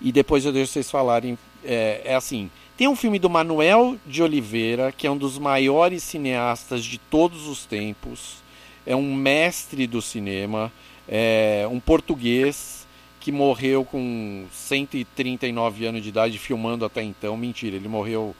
[0.00, 1.38] E depois eu deixo vocês falarem.
[1.64, 2.50] É, é assim:
[2.82, 7.46] tem um filme do Manuel de Oliveira, que é um dos maiores cineastas de todos
[7.46, 8.42] os tempos,
[8.84, 10.72] é um mestre do cinema,
[11.06, 12.84] é um português
[13.20, 17.36] que morreu com 139 anos de idade filmando até então.
[17.36, 18.34] Mentira, ele morreu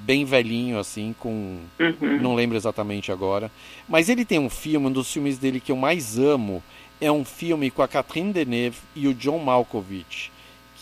[0.00, 2.22] bem velhinho assim, com uhum.
[2.22, 3.50] não lembro exatamente agora.
[3.86, 6.62] Mas ele tem um filme, um dos filmes dele que eu mais amo,
[6.98, 10.32] é um filme com a Catherine Deneuve e o John Malkovich,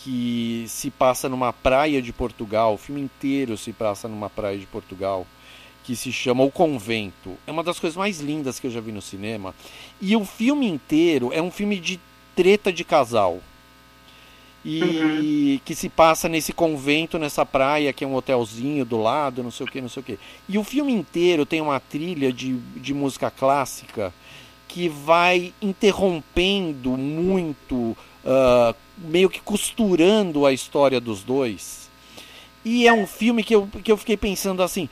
[0.03, 2.73] que se passa numa praia de Portugal.
[2.73, 5.25] O filme inteiro se passa numa praia de Portugal
[5.83, 7.37] que se chama O Convento.
[7.47, 9.55] É uma das coisas mais lindas que eu já vi no cinema.
[10.01, 11.99] E o filme inteiro é um filme de
[12.35, 13.41] treta de casal.
[14.65, 15.59] E uhum.
[15.65, 19.65] que se passa nesse convento, nessa praia, que é um hotelzinho do lado, não sei
[19.65, 20.19] o que, não sei o que.
[20.47, 24.13] E o filme inteiro tem uma trilha de, de música clássica
[24.67, 31.89] que vai interrompendo muito, uh, meio que costurando a história dos dois.
[32.65, 34.87] E é um filme que eu, que eu fiquei pensando assim,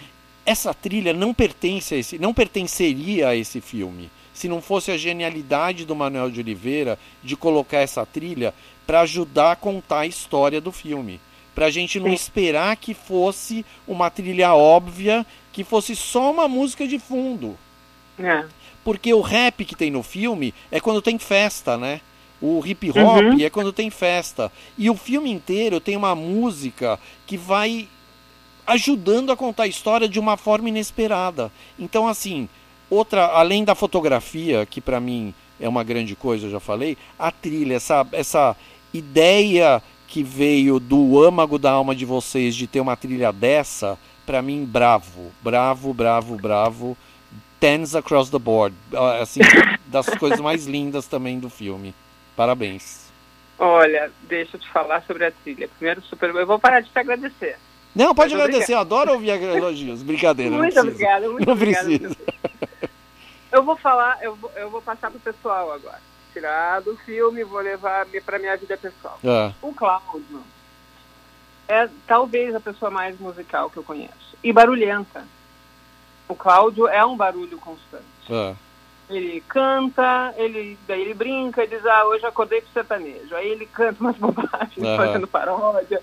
[0.45, 4.97] essa trilha não pertence a esse, não pertenceria a esse filme se não fosse a
[4.97, 8.53] genialidade do Manuel de Oliveira de colocar essa trilha
[8.87, 11.19] para ajudar a contar a história do filme.
[11.53, 16.87] Para a gente não esperar que fosse uma trilha óbvia, que fosse só uma música
[16.87, 17.57] de fundo.
[18.17, 18.45] É.
[18.83, 22.01] Porque o rap que tem no filme é quando tem festa, né?
[22.41, 23.39] O hip hop uhum.
[23.39, 24.51] é quando tem festa.
[24.77, 27.87] E o filme inteiro tem uma música que vai
[28.65, 31.51] ajudando a contar a história de uma forma inesperada.
[31.77, 32.47] Então, assim,
[32.91, 37.31] Outra, além da fotografia, que para mim é uma grande coisa, eu já falei, a
[37.31, 38.53] trilha, essa, essa
[38.93, 44.41] ideia que veio do âmago da alma de vocês de ter uma trilha dessa, para
[44.41, 46.97] mim, bravo, bravo, bravo, bravo.
[47.61, 48.75] Tens across the board.
[49.21, 49.39] Assim,
[49.87, 51.95] das coisas mais lindas também do filme.
[52.41, 53.11] Parabéns.
[53.59, 55.67] Olha, deixa eu te falar sobre a trilha.
[55.67, 56.33] Primeiro, super.
[56.33, 57.55] Eu vou parar de te agradecer.
[57.95, 60.01] Não, pode Mas agradecer, eu adoro ouvir elogios.
[60.01, 60.49] Brincadeira.
[60.49, 61.85] Muito obrigada, muito não obrigada.
[61.85, 62.17] Precisa.
[63.51, 66.01] Eu vou falar, eu vou, eu vou passar pro pessoal agora.
[66.33, 69.19] Tirar do filme, vou levar para minha vida pessoal.
[69.23, 69.53] É.
[69.61, 70.41] O Cláudio
[71.67, 74.35] é talvez a pessoa mais musical que eu conheço.
[74.43, 75.27] E barulhenta.
[76.27, 78.03] O Cláudio é um barulho constante.
[78.31, 78.55] É.
[79.17, 83.35] ele canta, ele, daí ele brinca, diz, ah, hoje acordei pro sertanejo.
[83.35, 84.97] Aí ele canta umas bobagens, uhum.
[84.97, 86.01] fazendo paródia.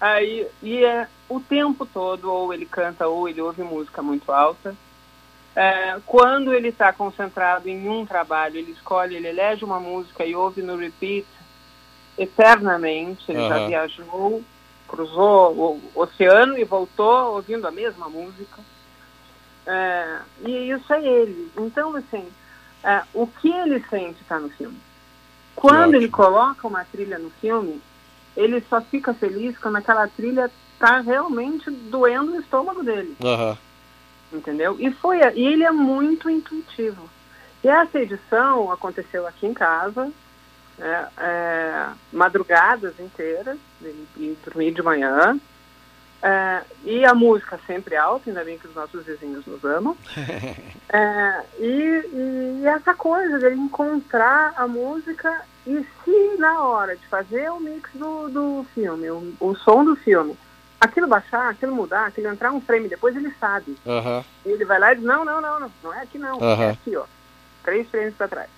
[0.00, 4.74] Aí, e é o tempo todo, ou ele canta, ou ele ouve música muito alta.
[5.56, 10.34] É, quando ele está concentrado em um trabalho, ele escolhe, ele elege uma música e
[10.34, 11.26] ouve no repeat
[12.16, 13.24] eternamente.
[13.28, 13.48] Ele uhum.
[13.48, 14.44] já viajou,
[14.86, 18.60] cruzou o oceano e voltou ouvindo a mesma música.
[19.66, 21.50] É, e isso é ele.
[21.58, 22.26] Então, assim,
[22.84, 24.78] é, o que ele sente está no filme.
[25.54, 27.80] Quando ele coloca uma trilha no filme,
[28.36, 33.16] ele só fica feliz quando aquela trilha está realmente doendo o estômago dele.
[33.22, 33.56] Uhum.
[34.32, 34.76] Entendeu?
[34.78, 37.08] E, foi, e ele é muito intuitivo.
[37.64, 40.12] E essa edição aconteceu aqui em casa,
[40.78, 43.58] é, é, madrugadas inteiras,
[44.16, 45.40] e dormir de manhã,
[46.22, 49.96] é, e a música sempre alta, ainda bem que os nossos vizinhos nos amam.
[50.88, 57.50] é, e, e, essa coisa dele encontrar a música e se na hora de fazer
[57.50, 60.36] o mix do, do filme, o, o som do filme,
[60.80, 63.76] aquilo baixar, aquilo mudar, aquilo entrar um frame depois, ele sabe.
[63.86, 64.24] Uhum.
[64.44, 66.62] E ele vai lá e diz, não, não, não, não, não é aqui não, uhum.
[66.62, 67.04] é aqui, ó.
[67.62, 68.57] Três frames para trás.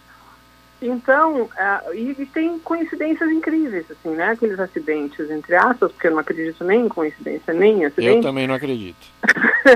[0.83, 4.31] Então, uh, e, tem coincidências incríveis, assim, né?
[4.31, 8.17] Aqueles acidentes, entre aspas, porque eu não acredito nem em coincidência, nem em acidente.
[8.17, 9.07] Eu também não acredito.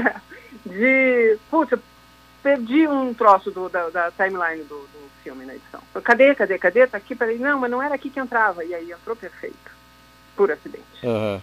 [0.64, 1.78] de, putz, eu
[2.42, 5.80] perdi um troço do, da, da timeline do, do, filme na edição.
[6.02, 6.86] Cadê, cadê, cadê?
[6.86, 7.38] Tá aqui, peraí.
[7.38, 8.62] Não, mas não era aqui que entrava.
[8.62, 9.70] E aí entrou perfeito,
[10.36, 10.84] por acidente.
[11.02, 11.40] Uhum.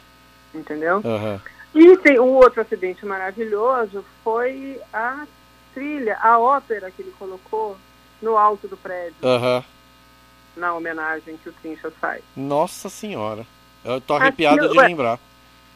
[0.53, 1.01] Entendeu?
[1.03, 1.39] Uhum.
[1.73, 5.25] E tem um outro acidente maravilhoso, foi a
[5.73, 7.75] trilha, a ópera que ele colocou
[8.21, 9.15] no alto do prédio.
[9.21, 9.63] Uhum.
[10.55, 12.21] Na homenagem que o Trincha faz.
[12.35, 13.45] Nossa senhora.
[13.83, 15.19] Eu tô arrepiado aquilo, de ué, lembrar.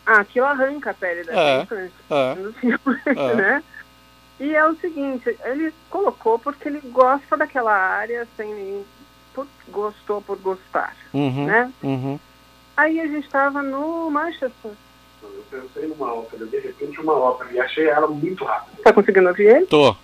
[0.05, 3.35] Ah, aquilo arranca a pele da é, gente é, no filme, é.
[3.35, 3.63] né?
[4.39, 8.85] E é o seguinte, ele colocou porque ele gosta daquela área sem nem
[9.33, 11.71] por, gostou por gostar, uhum, né?
[11.81, 12.19] Uhum.
[12.75, 14.71] Aí a gente estava no Manchester.
[15.23, 18.83] Eu pensei numa ópera, de repente uma ópera, e achei ela muito rápida.
[18.83, 19.65] Tá conseguindo ouvir ele?
[19.67, 19.95] Tô.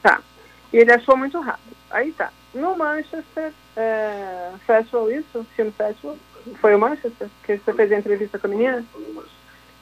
[0.00, 0.20] Tá.
[0.72, 1.76] E ele achou muito rápido.
[1.90, 2.30] Aí tá.
[2.54, 5.46] No Manchester é, Festival, isso?
[5.54, 6.16] Film Festival?
[6.60, 7.28] Foi o Manchester?
[7.44, 8.84] Que você fez a entrevista com a menina?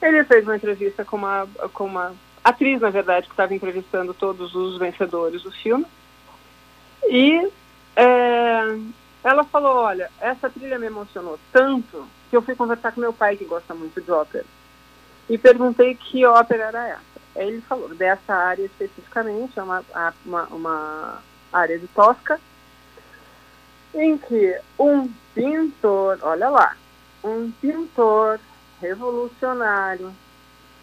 [0.01, 4.53] Ele fez uma entrevista com uma, com uma atriz, na verdade, que estava entrevistando todos
[4.55, 5.85] os vencedores do filme.
[7.09, 7.51] E
[7.95, 8.79] é,
[9.23, 13.37] ela falou, olha, essa trilha me emocionou tanto que eu fui conversar com meu pai,
[13.37, 14.45] que gosta muito de ópera.
[15.29, 17.01] E perguntei que ópera era essa
[17.37, 19.83] ele falou dessa área especificamente, é uma,
[20.25, 22.39] uma, uma área de Tosca,
[23.93, 26.75] em que um pintor, olha lá,
[27.23, 28.39] um pintor
[28.81, 30.13] revolucionário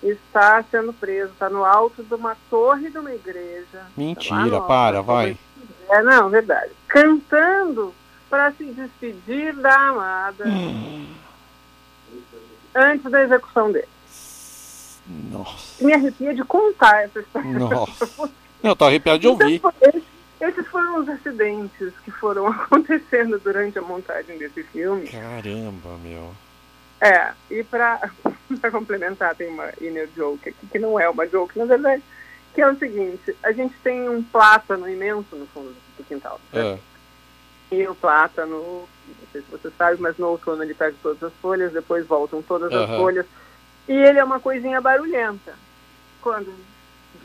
[0.03, 3.87] está sendo preso, está no alto de uma torre de uma igreja.
[3.97, 5.39] Mentira, tá para, vai.
[5.89, 6.73] É, não, verdade.
[6.89, 7.95] Cantando
[8.29, 11.07] para se despedir da amada hum.
[12.75, 13.94] antes da execução dele.
[15.07, 15.85] Nossa.
[15.85, 17.51] Me arrepia de contar essa história.
[17.51, 18.31] Nossa.
[18.63, 19.57] Eu tô arrepiado de ouvir.
[19.57, 19.73] Então,
[20.41, 25.07] esses foram os acidentes que foram acontecendo durante a montagem desse filme.
[25.09, 26.31] Caramba, meu.
[27.01, 28.11] É, e pra,
[28.61, 32.03] pra complementar, tem uma inner joke aqui, que não é uma joke, na verdade,
[32.55, 36.41] que é o seguinte, a gente tem um plátano imenso no fundo do quintal.
[36.53, 36.79] É.
[37.71, 41.33] E o plátano, não sei se você sabe, mas no outono ele perde todas as
[41.43, 43.27] folhas, depois voltam todas as folhas
[43.89, 45.55] e ele é uma coisinha barulhenta.
[46.21, 46.55] Quando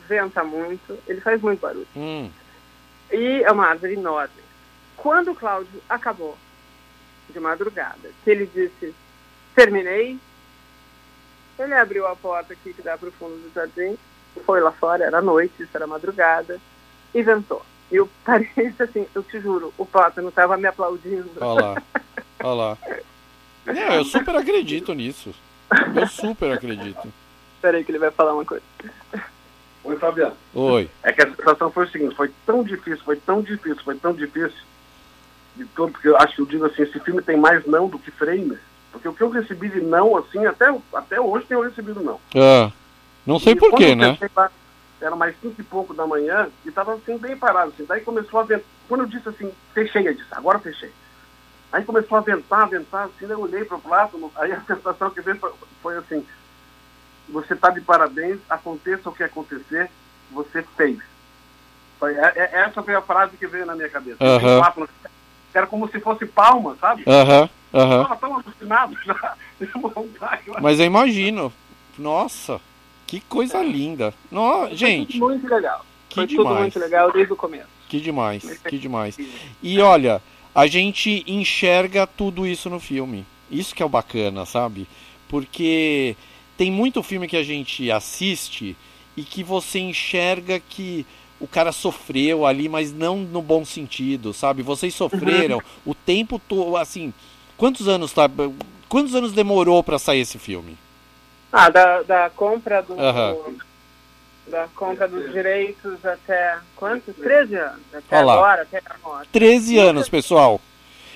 [0.08, 1.88] venta muito, ele faz muito barulho.
[1.96, 2.30] Hum.
[3.12, 4.44] E é uma árvore enorme.
[4.98, 6.38] Quando o Cláudio acabou
[7.30, 8.94] de madrugada, que ele disse,
[9.56, 10.20] terminei,
[11.58, 13.98] ele abriu a porta aqui que dá para o fundo do jardim,
[14.46, 16.60] foi lá fora, era noite, isso era madrugada,
[17.14, 17.64] e ventou.
[17.92, 21.32] E eu parece assim, eu te juro, o plátano estava me aplaudindo.
[21.40, 21.84] Olha lá,
[22.44, 22.78] olha lá.
[23.66, 25.34] Não, eu super acredito nisso.
[25.96, 27.08] Eu super acredito.
[27.62, 28.64] Peraí que ele vai falar uma coisa.
[29.84, 30.36] Oi, Fabiano.
[30.54, 30.90] Oi.
[31.04, 34.14] É que a sensação foi o seguinte, foi tão difícil, foi tão difícil, foi tão
[34.14, 34.60] difícil,
[35.56, 38.00] de todo, porque eu acho que eu digo assim, esse filme tem mais não do
[38.00, 38.60] que frames.
[38.92, 42.20] Porque o que eu recebi de não, assim, até, até hoje tenho recebido não.
[42.36, 42.72] Ah,
[43.26, 44.18] não sei porquê, né?
[44.36, 44.52] Lá,
[45.02, 47.72] era mais cinco e pouco da manhã e tava assim, bem parado.
[47.74, 48.64] Assim, daí começou a ver.
[48.88, 50.92] Quando eu disse assim, fechei, eu disse, agora fechei.
[51.72, 55.22] Aí começou a ventar, ventar, assim, eu olhei para o Plátano, aí a sensação que
[55.22, 55.52] veio foi,
[55.82, 56.26] foi assim,
[57.30, 59.90] você está de parabéns, aconteça o que acontecer,
[60.32, 60.98] você fez.
[62.00, 64.18] Foi, é, é, essa foi a frase que veio na minha cabeça.
[64.24, 64.60] Uhum.
[64.60, 64.90] Plátano,
[65.54, 67.04] era como se fosse palma, sabe?
[67.06, 67.80] Aham, uhum.
[67.80, 68.10] aham.
[68.10, 68.16] Uhum.
[68.18, 69.36] tão alucinado já.
[70.62, 71.52] Mas eu imagino.
[71.98, 72.62] Nossa,
[73.06, 74.14] que coisa linda.
[74.32, 75.20] No, gente.
[75.20, 75.86] Muito legal.
[76.08, 76.48] Que Foi demais.
[76.48, 77.68] tudo muito legal desde o começo.
[77.90, 79.18] Que demais, que demais.
[79.62, 80.22] E olha,
[80.60, 83.26] a gente enxerga tudo isso no filme.
[83.50, 84.90] Isso que é o bacana, sabe?
[85.30, 86.18] Porque
[86.58, 88.76] tem muito filme que a gente assiste
[89.16, 91.06] e que você enxerga que
[91.40, 94.62] o cara sofreu ali, mas não no bom sentido, sabe?
[94.62, 95.94] Vocês sofreram uhum.
[95.94, 97.14] o tempo todo, assim,
[97.56, 98.30] quantos anos tá,
[98.90, 100.78] quantos anos demorou para sair esse filme?
[101.54, 103.58] Ah, da, da compra do, uhum.
[104.50, 107.16] Da compra dos direitos até quantos?
[107.16, 109.30] 13 anos, até Olha agora, até a morte.
[109.32, 110.60] 13 anos, pessoal.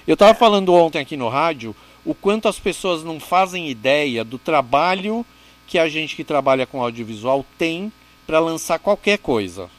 [0.08, 4.38] Eu tava falando ontem aqui no rádio o quanto as pessoas não fazem ideia do
[4.38, 5.26] trabalho
[5.66, 7.92] que a gente que trabalha com audiovisual tem
[8.28, 9.70] para lançar qualquer coisa.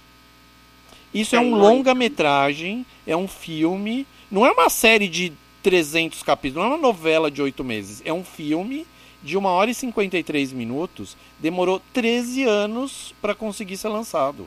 [1.12, 6.72] Isso é um longa-metragem, é um filme, não é uma série de 300 capítulos, não
[6.72, 8.86] é uma novela de 8 meses, é um filme
[9.24, 14.46] de 1 hora e 53 minutos, demorou 13 anos para conseguir ser lançado.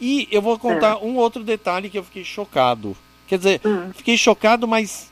[0.00, 2.96] E eu vou contar um outro detalhe que eu fiquei chocado.
[3.28, 3.92] Quer dizer, Hum.
[3.94, 5.10] fiquei chocado, mas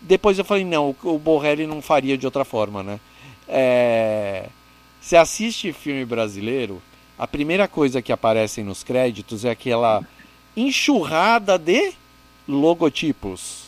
[0.00, 3.00] depois eu falei, não, o Borrelli não faria de outra forma, né?
[3.48, 4.46] É...
[5.00, 6.80] Você assiste filme brasileiro,
[7.18, 10.02] a primeira coisa que aparece nos créditos é aquela
[10.56, 11.92] enxurrada de
[12.46, 13.66] logotipos.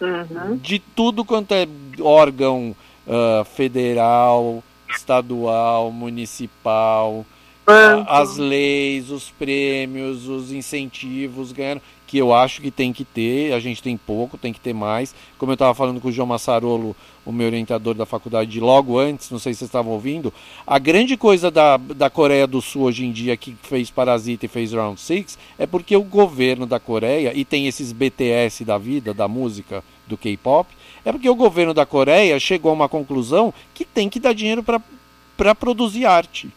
[0.00, 0.56] Uhum.
[0.56, 1.66] De tudo quanto é
[2.00, 2.74] órgão
[3.06, 7.24] uh, federal, estadual, municipal,
[7.64, 8.10] Banco.
[8.10, 13.60] as leis, os prêmios, os incentivos ganhando, que eu acho que tem que ter, a
[13.60, 15.14] gente tem pouco, tem que ter mais.
[15.38, 19.30] Como eu estava falando com o João Massarolo, o meu orientador da faculdade, logo antes,
[19.30, 20.34] não sei se vocês estavam ouvindo,
[20.66, 24.48] a grande coisa da, da Coreia do Sul hoje em dia, que fez Parasita e
[24.48, 29.14] fez Round Six, é porque o governo da Coreia, e tem esses BTS da vida,
[29.14, 30.68] da música, do K-pop,
[31.04, 34.62] é porque o governo da Coreia chegou a uma conclusão que tem que dar dinheiro
[34.62, 36.50] para produzir arte.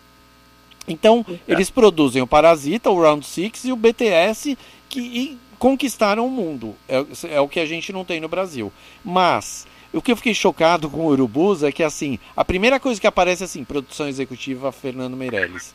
[0.87, 4.57] Então, eles produzem o Parasita, o Round Six e o BTS
[4.89, 6.75] que conquistaram o mundo.
[6.89, 8.71] É, é, o que a gente não tem no Brasil.
[9.03, 12.99] Mas o que eu fiquei chocado com o Urubus é que assim, a primeira coisa
[12.99, 15.73] que aparece é assim, produção executiva Fernando Meirelles.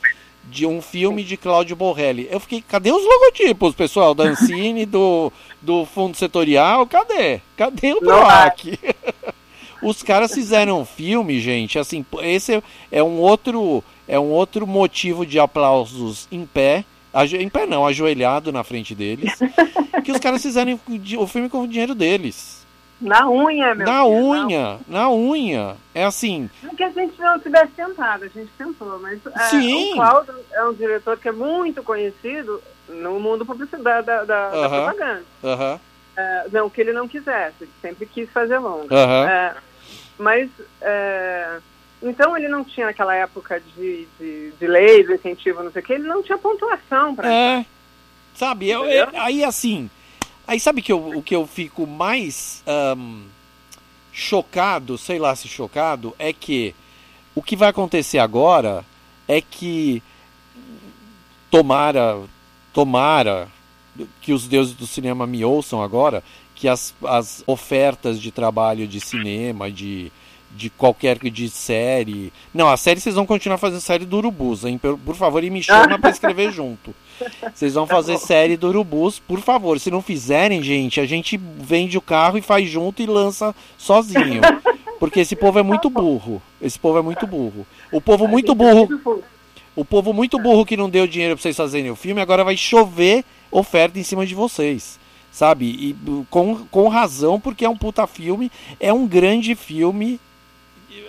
[0.51, 2.29] De um filme de Cláudio Borrelli.
[2.31, 4.15] Eu fiquei, cadê os logotipos, pessoal?
[4.15, 6.87] Da Ancine, do, do Fundo Setorial?
[6.87, 7.41] Cadê?
[7.57, 8.79] Cadê o PROAC?
[9.83, 15.25] Os caras fizeram um filme, gente, assim, esse é um outro é um outro motivo
[15.25, 16.85] de aplausos em pé,
[17.39, 19.33] em pé não, ajoelhado na frente deles,
[20.05, 20.81] que os caras fizeram
[21.19, 22.58] o filme com o dinheiro deles.
[23.01, 25.77] Na unha, meu Na filho, unha, na unha.
[25.95, 26.51] É assim.
[26.63, 29.93] Não que a gente não tivesse tentado, a gente tentou, mas é, Sim.
[29.93, 34.57] o Cláudio é um diretor que é muito conhecido no mundo publicidade da, da, da
[34.67, 34.69] Aham.
[34.69, 35.25] propaganda.
[35.45, 35.81] Aham.
[36.17, 38.93] É, não que ele não quisesse, ele sempre quis fazer longa.
[38.93, 39.29] Aham.
[39.29, 39.55] É,
[40.19, 41.59] mas, é,
[42.03, 45.93] então ele não tinha naquela época de, de, de leis, incentivo, não sei o que,
[45.93, 47.67] ele não tinha pontuação para É.
[48.35, 49.89] Sabe, eu, eu- aí assim.
[50.49, 53.25] Aí sabe que eu, o que eu fico mais ahn,
[54.11, 56.75] chocado, sei lá se chocado, é que
[57.35, 58.83] o que vai acontecer agora
[59.29, 60.03] é que
[61.51, 62.19] tomara,
[62.73, 63.47] tomara
[64.23, 69.01] que os deuses do cinema me ouçam agora, que as, as ofertas de trabalho de
[69.01, 70.11] cinema, de,
[70.51, 72.33] de qualquer de série.
[72.55, 74.79] Não, a série vocês vão continuar fazendo série do Urubus, hein?
[74.79, 76.95] Por, por favor, e me chama para escrever junto.
[77.55, 79.79] Vocês vão fazer série do Urubus, por favor.
[79.81, 84.41] Se não fizerem, gente, a gente vende o carro e faz junto e lança sozinho.
[84.99, 86.43] Porque esse povo é muito burro.
[86.61, 87.67] Esse povo é muito burro.
[87.93, 88.89] O povo muito burro.
[89.77, 92.57] O povo muito burro que não deu dinheiro pra vocês fazerem o filme, agora vai
[92.57, 94.99] chover oferta em cima de vocês.
[95.31, 95.67] Sabe?
[95.67, 95.97] E
[96.29, 98.51] com, com razão, porque é um puta filme,
[98.81, 100.19] é um grande filme.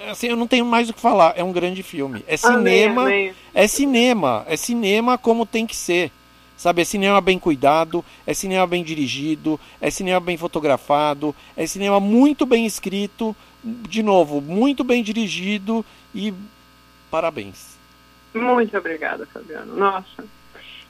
[0.10, 2.24] Assim, eu não tenho mais o que falar, é um grande filme.
[2.28, 3.36] É cinema, Amém, amém.
[3.54, 6.12] é cinema, é cinema como tem que ser.
[6.58, 12.02] Sabe, é cinema bem cuidado, é cinema bem dirigido, é cinema bem fotografado, é cinema
[12.02, 16.34] muito bem escrito, de novo, muito bem dirigido e
[17.10, 17.78] parabéns.
[18.34, 19.74] Muito obrigada, Fabiano.
[19.76, 20.26] Nossa.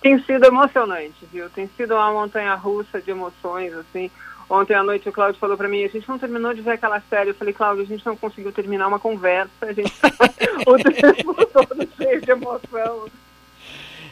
[0.02, 1.50] Tem sido emocionante, viu?
[1.50, 4.10] Tem sido uma montanha russa de emoções, assim.
[4.50, 7.00] Ontem à noite o Cláudio falou pra mim, a gente não terminou de ver aquela
[7.10, 7.30] série.
[7.30, 9.52] Eu falei, Cláudio, a gente não conseguiu terminar uma conversa.
[9.62, 9.94] A gente
[10.66, 13.08] o tempo todo cheio de emoção.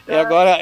[0.06, 0.58] E agora,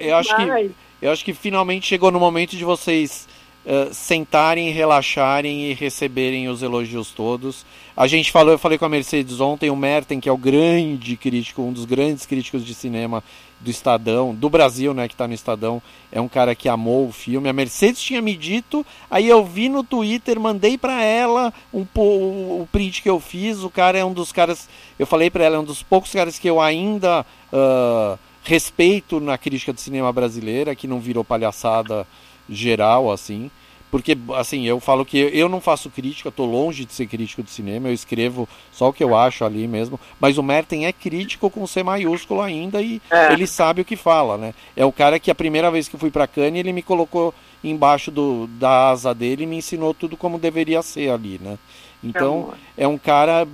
[0.00, 3.26] eu, eu acho que eu acho que finalmente chegou no momento de vocês
[3.64, 7.64] eh, sentarem, relaxarem e receberem os elogios todos.
[7.96, 11.16] A gente falou, eu falei com a Mercedes ontem, o Merten, que é o grande
[11.16, 13.22] crítico, um dos grandes críticos de cinema
[13.60, 17.12] do Estadão, do Brasil, né, que tá no Estadão, é um cara que amou o
[17.12, 17.48] filme.
[17.48, 22.68] A Mercedes tinha me dito, aí eu vi no Twitter, mandei pra ela um o
[22.72, 23.62] print que eu fiz.
[23.62, 26.38] O cara é um dos caras, eu falei pra ela, é um dos poucos caras
[26.38, 32.06] que eu ainda ah, respeito na crítica de cinema brasileira, que não virou palhaçada
[32.48, 33.50] geral, assim.
[33.90, 37.50] Porque, assim, eu falo que eu não faço crítica, estou longe de ser crítico de
[37.50, 39.98] cinema, eu escrevo só o que eu acho ali mesmo.
[40.20, 43.32] Mas o Merten é crítico com C maiúsculo ainda e é.
[43.32, 44.54] ele sabe o que fala, né?
[44.76, 47.34] É o cara que a primeira vez que eu fui para Cannes, ele me colocou
[47.64, 51.58] embaixo do, da asa dele e me ensinou tudo como deveria ser ali, né?
[52.02, 53.46] Então, é um cara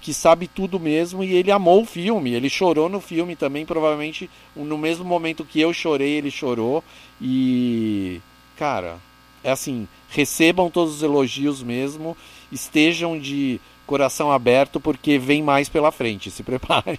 [0.00, 4.30] que sabe tudo mesmo e ele amou o filme, ele chorou no filme também, provavelmente
[4.54, 6.84] no mesmo momento que eu chorei, ele chorou
[7.20, 8.20] e
[8.56, 8.98] cara,
[9.42, 12.16] é assim, recebam todos os elogios mesmo,
[12.50, 16.98] estejam de coração aberto porque vem mais pela frente, se preparem.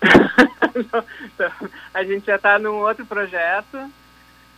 [1.92, 3.78] a gente já está num outro projeto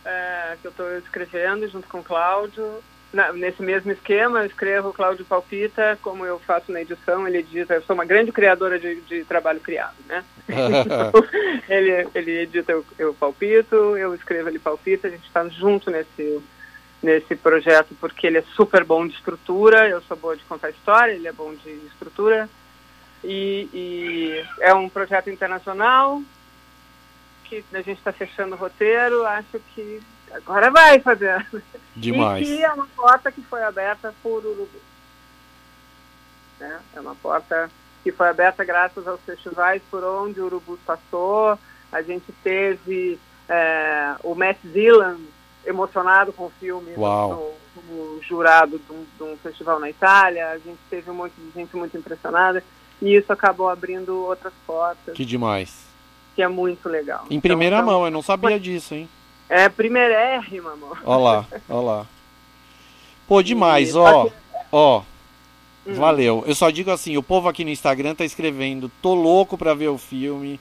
[0.05, 2.81] é, que eu estou escrevendo junto com o Cláudio.
[3.13, 7.39] Na, nesse mesmo esquema, eu escrevo o Cláudio Palpita, como eu faço na edição, ele
[7.39, 10.23] edita, eu sou uma grande criadora de, de trabalho criado, né?
[10.47, 11.11] então,
[11.67, 16.41] ele, ele edita, eu, eu palpito, eu escrevo, ele palpita, a gente está junto nesse,
[17.01, 21.13] nesse projeto porque ele é super bom de estrutura, eu sou boa de contar história,
[21.13, 22.49] ele é bom de estrutura.
[23.23, 26.21] E, e é um projeto internacional
[27.45, 31.45] que a gente está fechando o roteiro, acho que agora vai fazer.
[31.95, 32.47] Demais.
[32.47, 34.79] E que é uma porta que foi aberta por Urubu.
[36.59, 36.79] Né?
[36.95, 37.69] É uma porta
[38.03, 41.59] que foi aberta graças aos festivais por onde o Urubu passou.
[41.91, 45.17] A gente teve é, o Matt Dillon
[45.65, 50.49] emocionado com o filme no, como jurado de um, de um, festival na Itália.
[50.49, 52.63] A gente teve um monte de gente muito impressionada
[53.01, 55.15] e isso acabou abrindo outras portas.
[55.15, 55.85] Que demais.
[56.35, 57.25] Que é muito legal.
[57.29, 59.09] Em primeira então, mão, eu não sabia disso, hein?
[59.49, 60.97] É primeirérrima, amor.
[61.03, 62.07] Olha lá, olha lá.
[63.27, 64.29] Pô, demais, ó.
[64.71, 65.01] Ó.
[65.85, 65.93] Hum.
[65.93, 66.43] Valeu.
[66.45, 69.89] Eu só digo assim, o povo aqui no Instagram tá escrevendo, tô louco pra ver
[69.89, 70.59] o filme.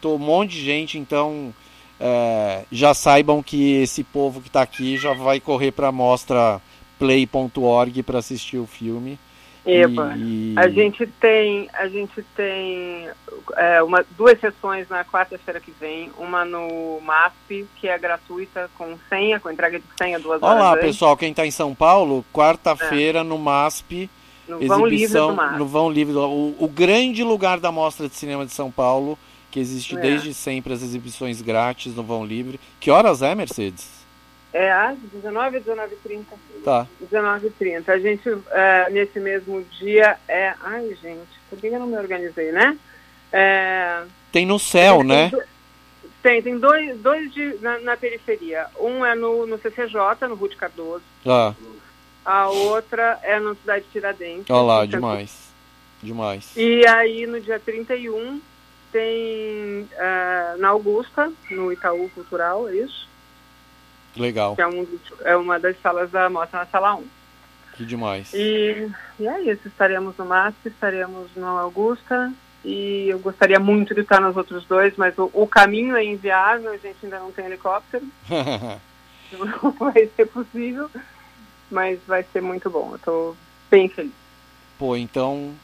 [0.00, 1.52] Tô um monte de gente, então
[2.00, 6.60] é, já saibam que esse povo que está aqui já vai correr para a mostra
[6.98, 9.18] play.org para assistir o filme.
[9.66, 10.54] Epa, e...
[10.56, 13.06] a gente tem, a gente tem
[13.54, 18.96] é, uma, duas sessões na quarta-feira que vem, uma no MASP, que é gratuita, com
[19.10, 23.18] senha, com entrega de senha duas horas Olá, pessoal, quem está em São Paulo, quarta-feira
[23.18, 23.22] é.
[23.22, 24.08] no MASP,
[24.48, 25.58] no exibição, Vão Livre do MASP.
[25.58, 29.18] no Vão Livre, o, o grande lugar da Mostra de Cinema de São Paulo,
[29.50, 30.00] que existe é.
[30.00, 32.60] desde sempre as exibições grátis no Vão Livre.
[32.80, 33.98] Que horas é, Mercedes?
[34.52, 36.24] É às 19 19h30.
[36.64, 36.86] Tá.
[37.12, 37.88] 19h30.
[37.88, 40.54] A gente, é, nesse mesmo dia, é.
[40.60, 42.78] Ai, gente, por que eu não me organizei, né?
[43.32, 44.04] É...
[44.32, 45.30] Tem no céu, né?
[46.22, 48.66] Tem, tem dois, dois de, na, na, periferia.
[48.78, 51.04] Um é no, no CCJ, no Ruth Cardoso.
[51.24, 51.54] Ah.
[52.24, 54.50] A outra é no Cidade Tiradentes.
[54.50, 55.48] Olha lá, demais.
[56.02, 56.52] Demais.
[56.56, 58.40] E aí, no dia 31,
[58.92, 63.08] tem uh, na Augusta, no Itaú Cultural, é isso?
[64.16, 64.54] Legal.
[64.54, 64.86] Que é, um,
[65.24, 67.04] é uma das salas da mostra na sala 1.
[67.74, 68.32] Que demais.
[68.34, 72.32] E, e é isso, estaremos no MASP, estaremos no Augusta,
[72.64, 76.72] e eu gostaria muito de estar nos outros dois, mas o, o caminho é inviável,
[76.72, 78.04] a gente ainda não tem helicóptero.
[79.32, 80.90] não vai ser possível,
[81.70, 83.36] mas vai ser muito bom, eu estou
[83.70, 84.12] bem feliz.
[84.76, 85.54] Pô, então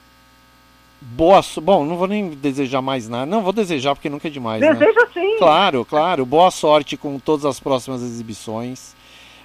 [1.07, 3.27] Boa Bom, não vou nem desejar mais nada.
[3.27, 4.61] Não, vou desejar porque nunca é demais.
[4.61, 4.73] Né?
[4.73, 5.07] Desejo né?
[5.13, 5.37] sim.
[5.39, 6.25] Claro, claro.
[6.25, 8.97] Boa sorte com todas as próximas exibições.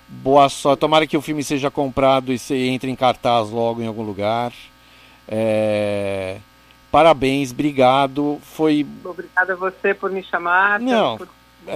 [0.07, 0.80] Boa sorte.
[0.80, 4.53] Tomara que o filme seja comprado e se entre em cartaz logo em algum lugar.
[5.28, 6.38] É...
[6.89, 8.39] Parabéns, obrigado.
[8.41, 8.88] Foi.
[9.03, 10.80] Obrigada a você por me chamar.
[10.80, 11.18] Não.
[11.18, 11.28] Por...
[11.68, 11.76] É,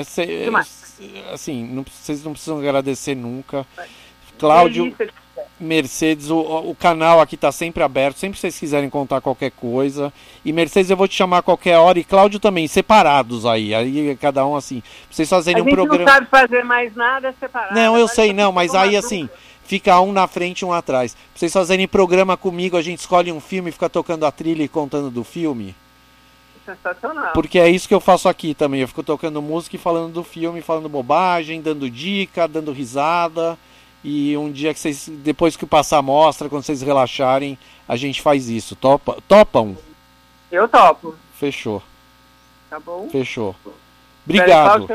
[1.34, 3.68] assim, não, vocês não precisam agradecer nunca.
[4.40, 4.86] Cláudio.
[4.86, 5.23] Delícia
[5.64, 10.12] Mercedes, o, o canal aqui está sempre aberto, sempre vocês quiserem contar qualquer coisa.
[10.44, 11.98] E Mercedes, eu vou te chamar a qualquer hora.
[11.98, 13.74] E Cláudio também, separados aí.
[13.74, 14.84] Aí cada um assim.
[15.10, 16.06] vocês fazerem um programa.
[16.06, 17.74] não sabe fazer mais nada separado.
[17.74, 19.30] Não, eu sei, não, mas aí assim.
[19.66, 21.14] Fica um na frente e um atrás.
[21.14, 24.68] Pra vocês fazerem programa comigo, a gente escolhe um filme, fica tocando a trilha e
[24.68, 25.74] contando do filme.
[26.66, 27.32] Sensacional.
[27.34, 28.82] Porque é isso que eu faço aqui também.
[28.82, 33.58] Eu fico tocando música e falando do filme, falando bobagem, dando dica, dando risada.
[34.04, 38.22] E um dia que vocês, depois que passar a mostra, quando vocês relaxarem, a gente
[38.22, 38.76] faz isso.
[38.76, 39.78] Topa, topam?
[40.52, 41.16] Eu topo.
[41.40, 41.82] Fechou.
[42.70, 43.08] Tá bom?
[43.10, 43.56] Fechou.
[44.26, 44.88] Obrigado.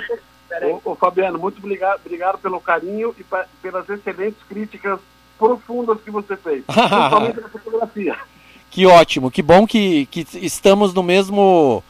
[0.85, 4.99] Ô, ô, Fabiano, muito obrigado, obrigado pelo carinho e pra, pelas excelentes críticas
[5.39, 6.65] profundas que você fez.
[6.67, 8.17] Principalmente na fotografia.
[8.71, 11.83] Que ótimo, que bom que, que estamos no mesmo.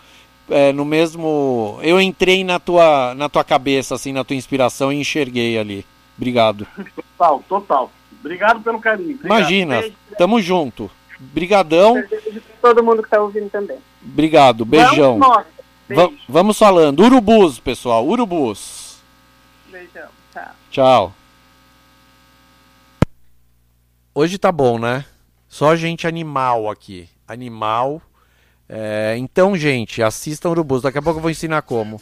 [0.51, 1.79] É, no mesmo.
[1.83, 5.85] Eu entrei na tua, na tua cabeça, assim, na tua inspiração e enxerguei ali.
[6.19, 6.66] Obrigado.
[7.16, 7.93] Total, total.
[8.21, 9.14] Obrigado pelo carinho.
[9.14, 9.39] Obrigado.
[9.39, 9.85] Imagina,
[10.19, 10.91] tamo junto.
[11.19, 12.05] Brigadão.
[12.61, 13.79] Todo mundo que está ouvindo também.
[14.05, 15.19] Obrigado, beijão.
[15.19, 15.47] Vamos,
[15.89, 17.01] Va vamos falando.
[17.01, 18.07] Urubus, pessoal.
[18.07, 18.99] Urubus.
[19.71, 20.09] Beijão.
[20.33, 20.51] Tchau.
[20.71, 21.14] Tchau.
[24.14, 25.05] Hoje tá bom, né?
[25.49, 27.09] Só gente animal aqui.
[27.27, 28.03] Animal.
[28.69, 30.83] É, então, gente, assistam Urubus.
[30.83, 32.01] Daqui a pouco eu vou ensinar como.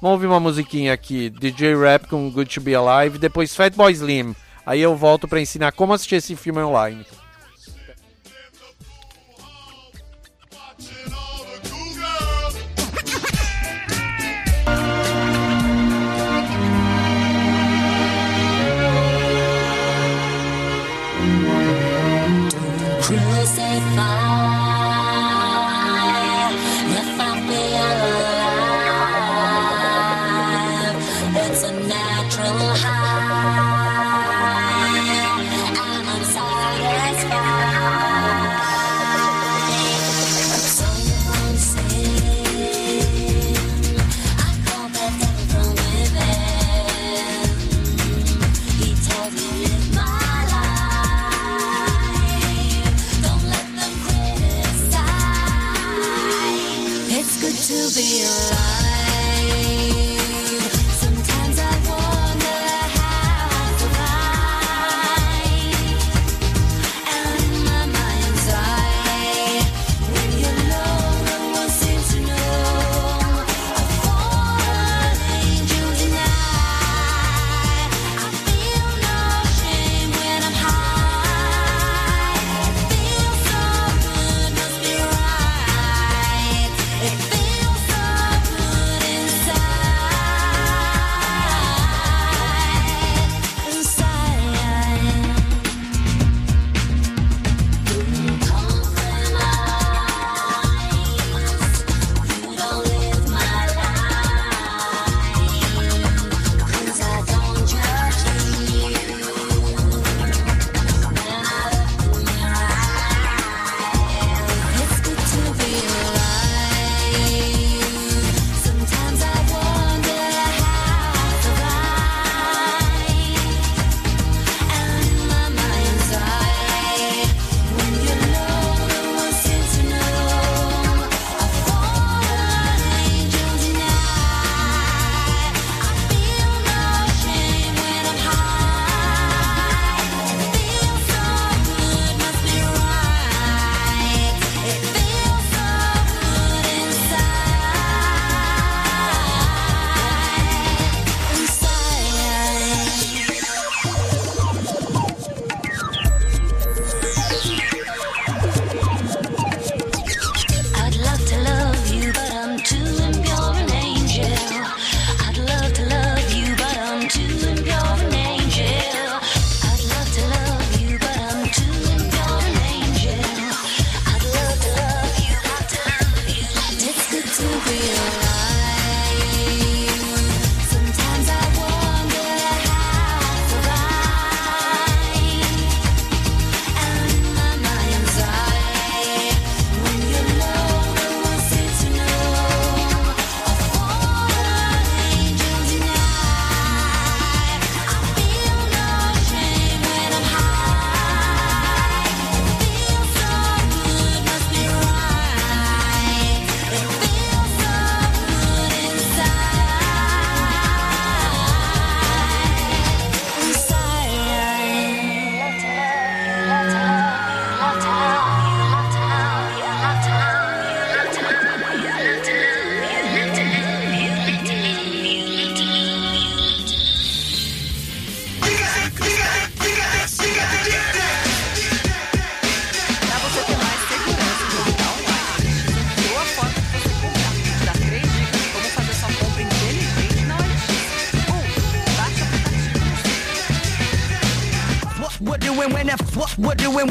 [0.00, 1.28] Vamos ouvir uma musiquinha aqui.
[1.28, 3.18] DJ Rap com Good to Be Alive.
[3.18, 4.34] Depois Fatboy Slim.
[4.64, 7.04] Aí eu volto para ensinar como assistir esse filme online.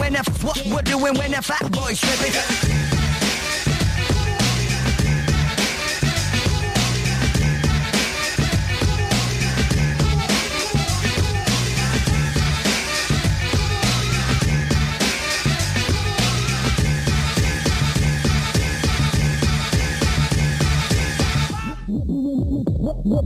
[0.08, 2.97] when the what we're doing when the fat boys tripping.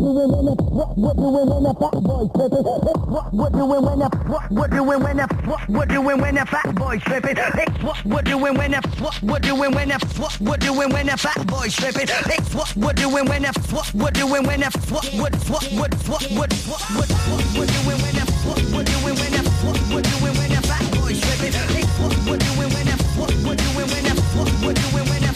[0.01, 2.65] doing when a what what doing when the fat boy tripping?
[3.13, 6.45] What what doing when the what what doing when the what what doing when the
[6.45, 7.37] fat boy tripping?
[7.85, 11.17] What what doing when the what what doing when the what what doing when the
[11.17, 12.09] fat boy tripping?
[12.57, 16.23] What what doing when the what what doing when the what what what what what
[16.33, 20.35] what what what what doing when the what what doing when the what what doing
[20.37, 21.53] when a fat boy tripping?
[22.01, 25.30] What what doing when the what what doing when the what what doing when a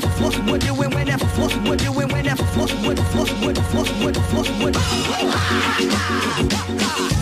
[0.00, 3.58] whenever floss what do and whenever floss what do and whenever floss what floss what
[3.58, 4.48] floss what floss
[7.10, 7.17] what